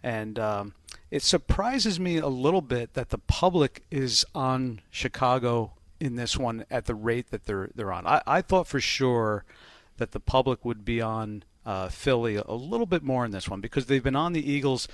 And 0.02 0.38
um, 0.38 0.74
it 1.10 1.22
surprises 1.22 1.98
me 1.98 2.18
a 2.18 2.28
little 2.28 2.60
bit 2.60 2.92
that 2.92 3.08
the 3.08 3.18
public 3.18 3.82
is 3.90 4.26
on 4.34 4.82
Chicago 4.90 5.72
in 6.00 6.16
this 6.16 6.36
one 6.36 6.66
at 6.70 6.84
the 6.84 6.94
rate 6.94 7.30
that 7.30 7.46
they're 7.46 7.70
they're 7.74 7.92
on. 7.92 8.06
I, 8.06 8.20
I 8.26 8.42
thought 8.42 8.66
for 8.66 8.80
sure 8.80 9.44
that 9.96 10.10
the 10.10 10.20
public 10.20 10.64
would 10.64 10.84
be 10.84 11.00
on 11.00 11.44
uh, 11.64 11.88
Philly 11.88 12.36
a 12.36 12.52
little 12.52 12.86
bit 12.86 13.02
more 13.02 13.24
in 13.24 13.30
this 13.30 13.48
one 13.48 13.60
because 13.60 13.86
they've 13.86 14.02
been 14.02 14.16
on 14.16 14.32
the 14.32 14.50
Eagles, 14.50 14.88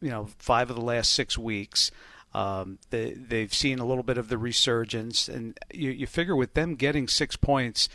you 0.00 0.10
know, 0.10 0.28
five 0.38 0.70
of 0.70 0.76
the 0.76 0.82
last 0.82 1.12
six 1.12 1.38
weeks. 1.38 1.90
Um, 2.34 2.78
they, 2.90 3.12
they've 3.12 3.52
seen 3.52 3.78
a 3.78 3.84
little 3.84 4.02
bit 4.02 4.16
of 4.16 4.28
the 4.28 4.38
resurgence, 4.38 5.28
and 5.28 5.58
you, 5.72 5.90
you 5.90 6.06
figure 6.06 6.34
with 6.34 6.54
them 6.54 6.76
getting 6.76 7.06
six 7.06 7.36
points, 7.36 7.88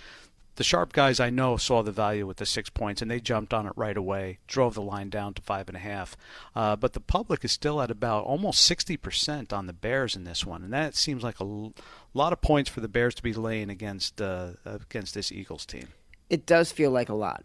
the 0.58 0.64
sharp 0.64 0.92
guys 0.92 1.20
I 1.20 1.30
know 1.30 1.56
saw 1.58 1.84
the 1.84 1.92
value 1.92 2.26
with 2.26 2.38
the 2.38 2.46
six 2.46 2.70
points 2.72 3.02
and 3.02 3.10
they 3.10 3.20
jumped 3.20 3.54
on 3.54 3.68
it 3.68 3.74
right 3.76 3.96
away, 3.96 4.40
drove 4.48 4.74
the 4.74 4.82
line 4.82 5.10
down 5.10 5.36
to 5.36 5.42
five 5.42 5.68
and 5.68 5.78
a 5.78 5.80
half. 5.80 6.18
Uh, 6.56 6.76
but 6.76 6.94
the 6.94 7.00
public 7.00 7.46
is 7.46 7.52
still 7.52 7.80
at 7.80 7.92
about 7.92 8.26
almost 8.26 8.70
60% 8.70 9.54
on 9.54 9.68
the 9.68 9.74
Bears 9.74 10.16
in 10.16 10.24
this 10.24 10.46
one, 10.46 10.64
and 10.64 10.74
that 10.74 10.96
seems 10.96 11.24
like 11.24 11.40
a 11.40 11.44
l- 11.44 11.74
lot 12.14 12.34
of 12.34 12.42
points 12.42 12.72
for 12.72 12.82
the 12.82 12.88
Bears 12.88 13.14
to 13.16 13.24
be 13.24 13.34
laying 13.34 13.70
against 13.70 14.20
uh, 14.20 14.54
against 14.66 15.14
this 15.14 15.32
Eagles 15.32 15.66
team. 15.66 15.90
It 16.30 16.48
does 16.48 16.72
feel 16.72 16.90
like 16.90 17.10
a 17.10 17.14
lot, 17.14 17.44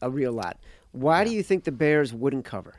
a 0.00 0.10
real 0.10 0.32
lot. 0.32 0.58
Why 0.92 1.20
yeah. 1.20 1.24
do 1.24 1.30
you 1.34 1.42
think 1.42 1.64
the 1.64 1.72
Bears 1.72 2.12
wouldn't 2.12 2.44
cover? 2.44 2.74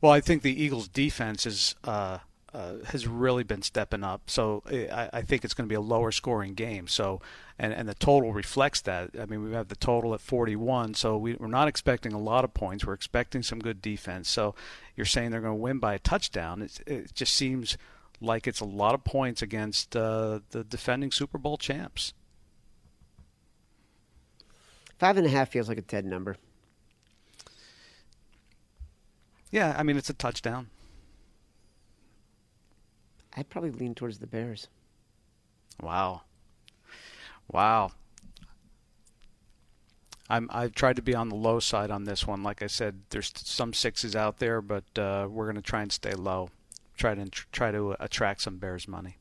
Well, 0.00 0.12
I 0.12 0.20
think 0.20 0.42
the 0.42 0.62
Eagles' 0.62 0.88
defense 0.88 1.46
is 1.46 1.74
uh, 1.84 2.18
uh, 2.56 2.76
has 2.86 3.06
really 3.06 3.44
been 3.44 3.62
stepping 3.62 4.02
up. 4.02 4.30
So 4.30 4.62
I, 4.70 5.10
I 5.12 5.22
think 5.22 5.44
it's 5.44 5.52
going 5.52 5.68
to 5.68 5.72
be 5.72 5.76
a 5.76 5.80
lower 5.80 6.10
scoring 6.10 6.54
game. 6.54 6.88
So 6.88 7.20
and 7.58 7.72
and 7.72 7.88
the 7.88 7.94
total 7.94 8.32
reflects 8.32 8.80
that. 8.82 9.10
I 9.20 9.26
mean, 9.26 9.44
we 9.44 9.52
have 9.52 9.68
the 9.68 9.76
total 9.76 10.14
at 10.14 10.20
41, 10.20 10.94
so 10.94 11.16
we, 11.16 11.34
we're 11.34 11.48
not 11.48 11.68
expecting 11.68 12.12
a 12.12 12.18
lot 12.18 12.44
of 12.44 12.54
points. 12.54 12.84
We're 12.84 12.94
expecting 12.94 13.42
some 13.42 13.58
good 13.58 13.82
defense. 13.82 14.28
So 14.28 14.54
you're 14.94 15.06
saying 15.06 15.30
they're 15.30 15.40
going 15.40 15.52
to 15.52 15.62
win 15.62 15.78
by 15.78 15.94
a 15.94 15.98
touchdown. 15.98 16.62
It's, 16.62 16.80
it 16.86 17.14
just 17.14 17.34
seems 17.34 17.76
like 18.20 18.46
it's 18.46 18.60
a 18.60 18.64
lot 18.66 18.94
of 18.94 19.04
points 19.04 19.42
against 19.42 19.94
uh, 19.94 20.40
the 20.50 20.64
defending 20.64 21.12
Super 21.12 21.38
Bowl 21.38 21.58
champs. 21.58 22.14
Five 24.98 25.16
and 25.16 25.26
a 25.26 25.30
half 25.30 25.50
feels 25.50 25.68
like 25.68 25.78
a 25.78 25.82
Ted 25.82 26.04
number. 26.04 26.36
Yeah, 29.50 29.74
I 29.78 29.82
mean 29.82 29.96
it's 29.96 30.10
a 30.10 30.14
touchdown. 30.14 30.68
I'd 33.36 33.50
probably 33.50 33.70
lean 33.70 33.94
towards 33.94 34.18
the 34.18 34.26
Bears. 34.26 34.68
Wow. 35.80 36.22
Wow. 37.50 37.92
I'm 40.28 40.50
I've 40.52 40.74
tried 40.74 40.96
to 40.96 41.02
be 41.02 41.14
on 41.14 41.28
the 41.28 41.36
low 41.36 41.60
side 41.60 41.90
on 41.90 42.04
this 42.04 42.26
one. 42.26 42.42
Like 42.42 42.62
I 42.62 42.66
said, 42.66 43.02
there's 43.10 43.32
some 43.36 43.72
sixes 43.72 44.16
out 44.16 44.38
there, 44.38 44.60
but 44.60 44.84
uh, 44.98 45.28
we're 45.30 45.44
going 45.44 45.56
to 45.56 45.62
try 45.62 45.82
and 45.82 45.92
stay 45.92 46.14
low. 46.14 46.50
Try 46.96 47.14
to 47.14 47.26
try 47.52 47.70
to 47.70 47.94
attract 48.00 48.40
some 48.40 48.56
Bears 48.56 48.88
money. 48.88 49.18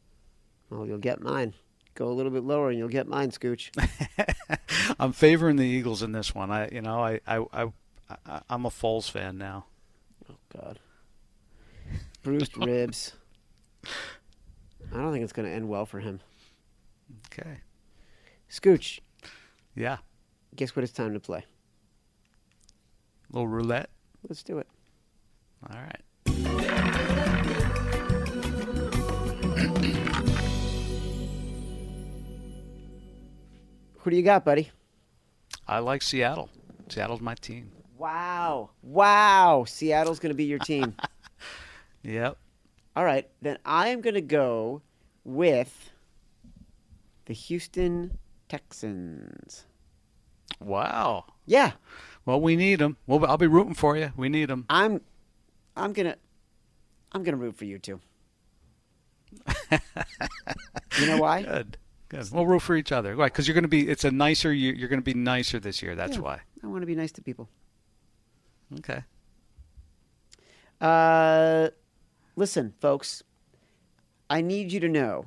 Well, 0.69 0.87
you'll 0.87 0.97
get 0.97 1.21
mine. 1.21 1.53
Go 1.95 2.09
a 2.09 2.13
little 2.13 2.31
bit 2.31 2.43
lower, 2.43 2.69
and 2.69 2.77
you'll 2.77 2.89
get 2.89 3.07
mine, 3.07 3.31
Scooch. 3.31 3.71
I'm 4.99 5.13
favoring 5.13 5.55
the 5.55 5.65
Eagles 5.65 6.03
in 6.03 6.11
this 6.11 6.35
one. 6.35 6.51
I, 6.51 6.69
you 6.69 6.81
know, 6.81 7.01
I, 7.01 7.21
I, 7.25 7.45
I, 7.53 7.71
I'm 8.49 8.65
a 8.65 8.69
Foles 8.69 9.09
fan 9.09 9.37
now. 9.37 9.65
Oh 10.29 10.35
God. 10.53 10.79
Bruised 12.21 12.57
ribs. 12.57 13.13
I 13.85 14.97
don't 14.97 15.13
think 15.13 15.23
it's 15.23 15.33
going 15.33 15.47
to 15.47 15.53
end 15.53 15.69
well 15.69 15.85
for 15.85 15.99
him. 15.99 16.19
Okay. 17.27 17.59
Scooch. 18.49 18.99
Yeah. 19.73 19.97
Guess 20.55 20.75
what 20.75 20.83
it's 20.83 20.93
time 20.93 21.13
to 21.13 21.19
play? 21.19 21.45
little 23.31 23.47
roulette. 23.47 23.89
Let's 24.27 24.43
do 24.43 24.57
it. 24.59 24.67
All 25.69 25.79
right. 25.79 26.01
Who 34.05 34.11
do 34.11 34.17
you 34.17 34.21
got, 34.21 34.45
buddy? 34.45 34.69
I 35.67 35.79
like 35.79 36.03
Seattle. 36.03 36.51
Seattle's 36.89 37.21
my 37.21 37.33
team. 37.33 37.71
Wow. 37.97 38.69
Wow. 38.83 39.65
Seattle's 39.67 40.19
going 40.19 40.29
to 40.29 40.35
be 40.35 40.45
your 40.45 40.59
team. 40.59 40.95
Yep. 42.03 42.37
All 42.95 43.03
right. 43.03 43.27
Then 43.41 43.57
I 43.65 43.87
am 43.87 44.01
going 44.01 44.13
to 44.13 44.21
go 44.21 44.83
with 45.23 45.89
the 47.25 47.33
Houston 47.33 48.19
Texans. 48.47 49.65
Wow. 50.59 51.25
Yeah. 51.47 51.71
Well, 52.27 52.39
we 52.39 52.55
need 52.55 52.77
them. 52.77 52.97
Well, 53.07 53.25
I'll 53.25 53.39
be 53.39 53.47
rooting 53.47 53.73
for 53.73 53.97
you. 53.97 54.13
We 54.15 54.29
need 54.29 54.49
them. 54.49 54.65
I'm 54.69 55.01
I'm 55.75 55.93
going 55.93 56.11
to 56.11 56.17
I'm 57.11 57.23
going 57.23 57.35
to 57.35 57.43
root 57.43 57.57
for 57.57 57.65
you 57.65 57.79
too. 57.79 57.99
you 59.71 61.07
know 61.07 61.17
why? 61.17 61.41
Good. 61.41 61.79
Good. 62.09 62.29
We'll 62.31 62.45
root 62.45 62.61
for 62.61 62.75
each 62.75 62.91
other. 62.91 63.15
Why? 63.15 63.25
Because 63.27 63.47
you're 63.47 63.55
going 63.55 63.63
to 63.63 63.67
be. 63.67 63.89
It's 63.89 64.03
a 64.03 64.11
nicer. 64.11 64.53
You're 64.53 64.87
going 64.89 65.01
to 65.01 65.03
be 65.03 65.15
nicer 65.15 65.59
this 65.59 65.81
year. 65.81 65.95
That's 65.95 66.17
Yeah. 66.17 66.21
why. 66.21 66.41
I 66.63 66.67
want 66.67 66.81
to 66.83 66.87
be 66.87 66.93
nice 66.95 67.11
to 67.13 67.21
people. 67.21 67.49
Okay. 68.79 69.03
Uh, 70.81 71.69
listen, 72.35 72.73
folks, 72.79 73.23
I 74.29 74.41
need 74.41 74.71
you 74.71 74.79
to 74.81 74.89
know 74.89 75.25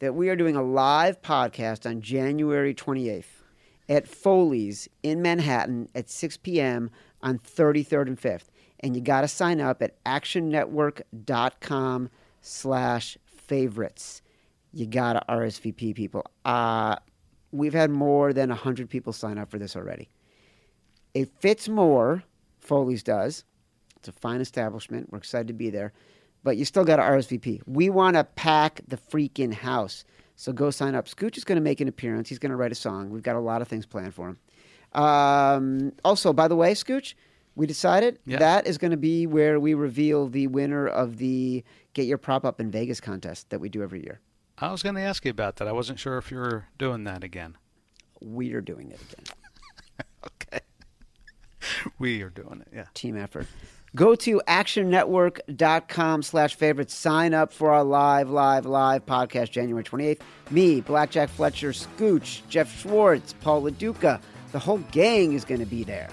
that 0.00 0.14
we 0.14 0.28
are 0.28 0.36
doing 0.36 0.54
a 0.56 0.62
live 0.62 1.22
podcast 1.22 1.88
on 1.88 2.02
January 2.02 2.74
28th 2.74 3.42
at 3.88 4.06
Foley's 4.06 4.88
in 5.02 5.22
Manhattan 5.22 5.88
at 5.94 6.10
6 6.10 6.36
p.m. 6.38 6.90
on 7.22 7.38
33rd 7.38 8.08
and 8.08 8.20
5th. 8.20 8.46
And 8.80 8.94
you 8.94 9.00
got 9.00 9.22
to 9.22 9.28
sign 9.28 9.58
up 9.60 9.80
at 9.80 10.02
actionnetwork.com 10.04 12.10
slash 12.42 13.16
favorites. 13.24 14.20
You 14.76 14.84
got 14.86 15.14
to 15.14 15.22
RSVP 15.26 15.94
people. 15.94 16.22
Uh, 16.44 16.96
we've 17.50 17.72
had 17.72 17.90
more 17.90 18.34
than 18.34 18.50
100 18.50 18.90
people 18.90 19.14
sign 19.14 19.38
up 19.38 19.50
for 19.50 19.58
this 19.58 19.74
already. 19.74 20.10
It 21.14 21.30
fits 21.40 21.66
more, 21.66 22.22
Foley's 22.60 23.02
does. 23.02 23.44
It's 23.96 24.08
a 24.08 24.12
fine 24.12 24.42
establishment. 24.42 25.10
We're 25.10 25.16
excited 25.16 25.48
to 25.48 25.54
be 25.54 25.70
there. 25.70 25.94
But 26.44 26.58
you 26.58 26.66
still 26.66 26.84
got 26.84 26.96
to 26.96 27.02
RSVP. 27.02 27.62
We 27.66 27.88
want 27.88 28.16
to 28.16 28.24
pack 28.24 28.82
the 28.86 28.98
freaking 28.98 29.54
house. 29.54 30.04
So 30.36 30.52
go 30.52 30.70
sign 30.70 30.94
up. 30.94 31.06
Scooch 31.06 31.38
is 31.38 31.44
going 31.44 31.56
to 31.56 31.62
make 31.62 31.80
an 31.80 31.88
appearance. 31.88 32.28
He's 32.28 32.38
going 32.38 32.50
to 32.50 32.56
write 32.56 32.70
a 32.70 32.74
song. 32.76 33.08
We've 33.08 33.22
got 33.22 33.36
a 33.36 33.40
lot 33.40 33.62
of 33.62 33.68
things 33.68 33.86
planned 33.86 34.12
for 34.12 34.28
him. 34.28 34.38
Um, 35.02 35.92
also, 36.04 36.34
by 36.34 36.48
the 36.48 36.56
way, 36.56 36.74
Scooch, 36.74 37.14
we 37.54 37.66
decided 37.66 38.18
Yeah. 38.26 38.36
that 38.40 38.66
is 38.66 38.76
going 38.76 38.90
to 38.90 38.98
be 38.98 39.26
where 39.26 39.58
we 39.58 39.72
reveal 39.72 40.28
the 40.28 40.48
winner 40.48 40.86
of 40.86 41.16
the 41.16 41.64
Get 41.94 42.04
Your 42.04 42.18
Prop 42.18 42.44
Up 42.44 42.60
in 42.60 42.70
Vegas 42.70 43.00
contest 43.00 43.48
that 43.48 43.58
we 43.58 43.70
do 43.70 43.82
every 43.82 44.02
year. 44.04 44.20
I 44.58 44.70
was 44.72 44.82
going 44.82 44.94
to 44.94 45.00
ask 45.02 45.24
you 45.24 45.30
about 45.30 45.56
that. 45.56 45.68
I 45.68 45.72
wasn't 45.72 45.98
sure 45.98 46.16
if 46.18 46.30
you 46.30 46.38
were 46.38 46.66
doing 46.78 47.04
that 47.04 47.22
again. 47.22 47.56
We 48.20 48.52
are 48.54 48.60
doing 48.60 48.90
it 48.90 49.00
again. 49.12 49.24
Okay. 50.26 50.60
we 52.00 52.20
are 52.22 52.30
doing 52.30 52.62
it. 52.62 52.68
Yeah. 52.74 52.86
team 52.94 53.16
effort. 53.16 53.46
Go 53.94 54.14
to 54.16 54.42
actionnetwork.com 54.48 56.22
slash 56.22 56.56
favorites. 56.56 56.94
Sign 56.94 57.32
up 57.32 57.52
for 57.52 57.72
our 57.72 57.84
live, 57.84 58.28
live, 58.28 58.66
live 58.66 59.06
podcast 59.06 59.50
January 59.52 59.84
28th. 59.84 60.20
Me, 60.50 60.80
Blackjack 60.80 61.28
Fletcher, 61.28 61.70
Scooch, 61.70 62.42
Jeff 62.48 62.76
Schwartz, 62.80 63.34
Paul 63.40 63.62
Lo 63.62 63.70
Duca. 63.70 64.20
The 64.52 64.58
whole 64.58 64.78
gang 64.90 65.32
is 65.32 65.44
going 65.44 65.60
to 65.60 65.66
be 65.66 65.84
there. 65.84 66.08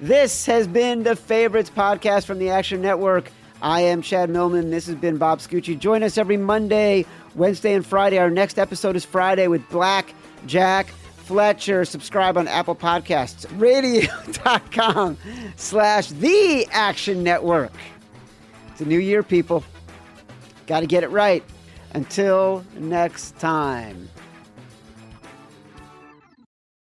This 0.00 0.46
has 0.46 0.66
been 0.68 1.02
the 1.02 1.16
Favorites 1.16 1.70
podcast 1.70 2.26
from 2.26 2.38
the 2.38 2.50
Action 2.50 2.80
Network. 2.80 3.30
I 3.62 3.82
am 3.82 4.02
Chad 4.02 4.28
Millman. 4.28 4.70
This 4.70 4.86
has 4.86 4.96
been 4.96 5.18
Bob 5.18 5.38
Scucci. 5.38 5.78
Join 5.78 6.02
us 6.02 6.18
every 6.18 6.36
Monday, 6.36 7.06
Wednesday, 7.36 7.74
and 7.74 7.86
Friday. 7.86 8.18
Our 8.18 8.28
next 8.28 8.58
episode 8.58 8.96
is 8.96 9.04
Friday 9.04 9.46
with 9.46 9.66
Black 9.70 10.12
Jack 10.46 10.88
Fletcher. 10.88 11.84
Subscribe 11.84 12.36
on 12.36 12.48
Apple 12.48 12.74
Podcasts, 12.74 13.46
radio.com 13.60 15.16
slash 15.54 16.08
the 16.08 16.66
Action 16.72 17.22
Network. 17.22 17.72
It's 18.72 18.80
a 18.80 18.84
new 18.84 18.98
year, 18.98 19.22
people. 19.22 19.62
Got 20.66 20.80
to 20.80 20.86
get 20.86 21.04
it 21.04 21.10
right. 21.10 21.44
Until 21.94 22.64
next 22.76 23.38
time. 23.38 24.08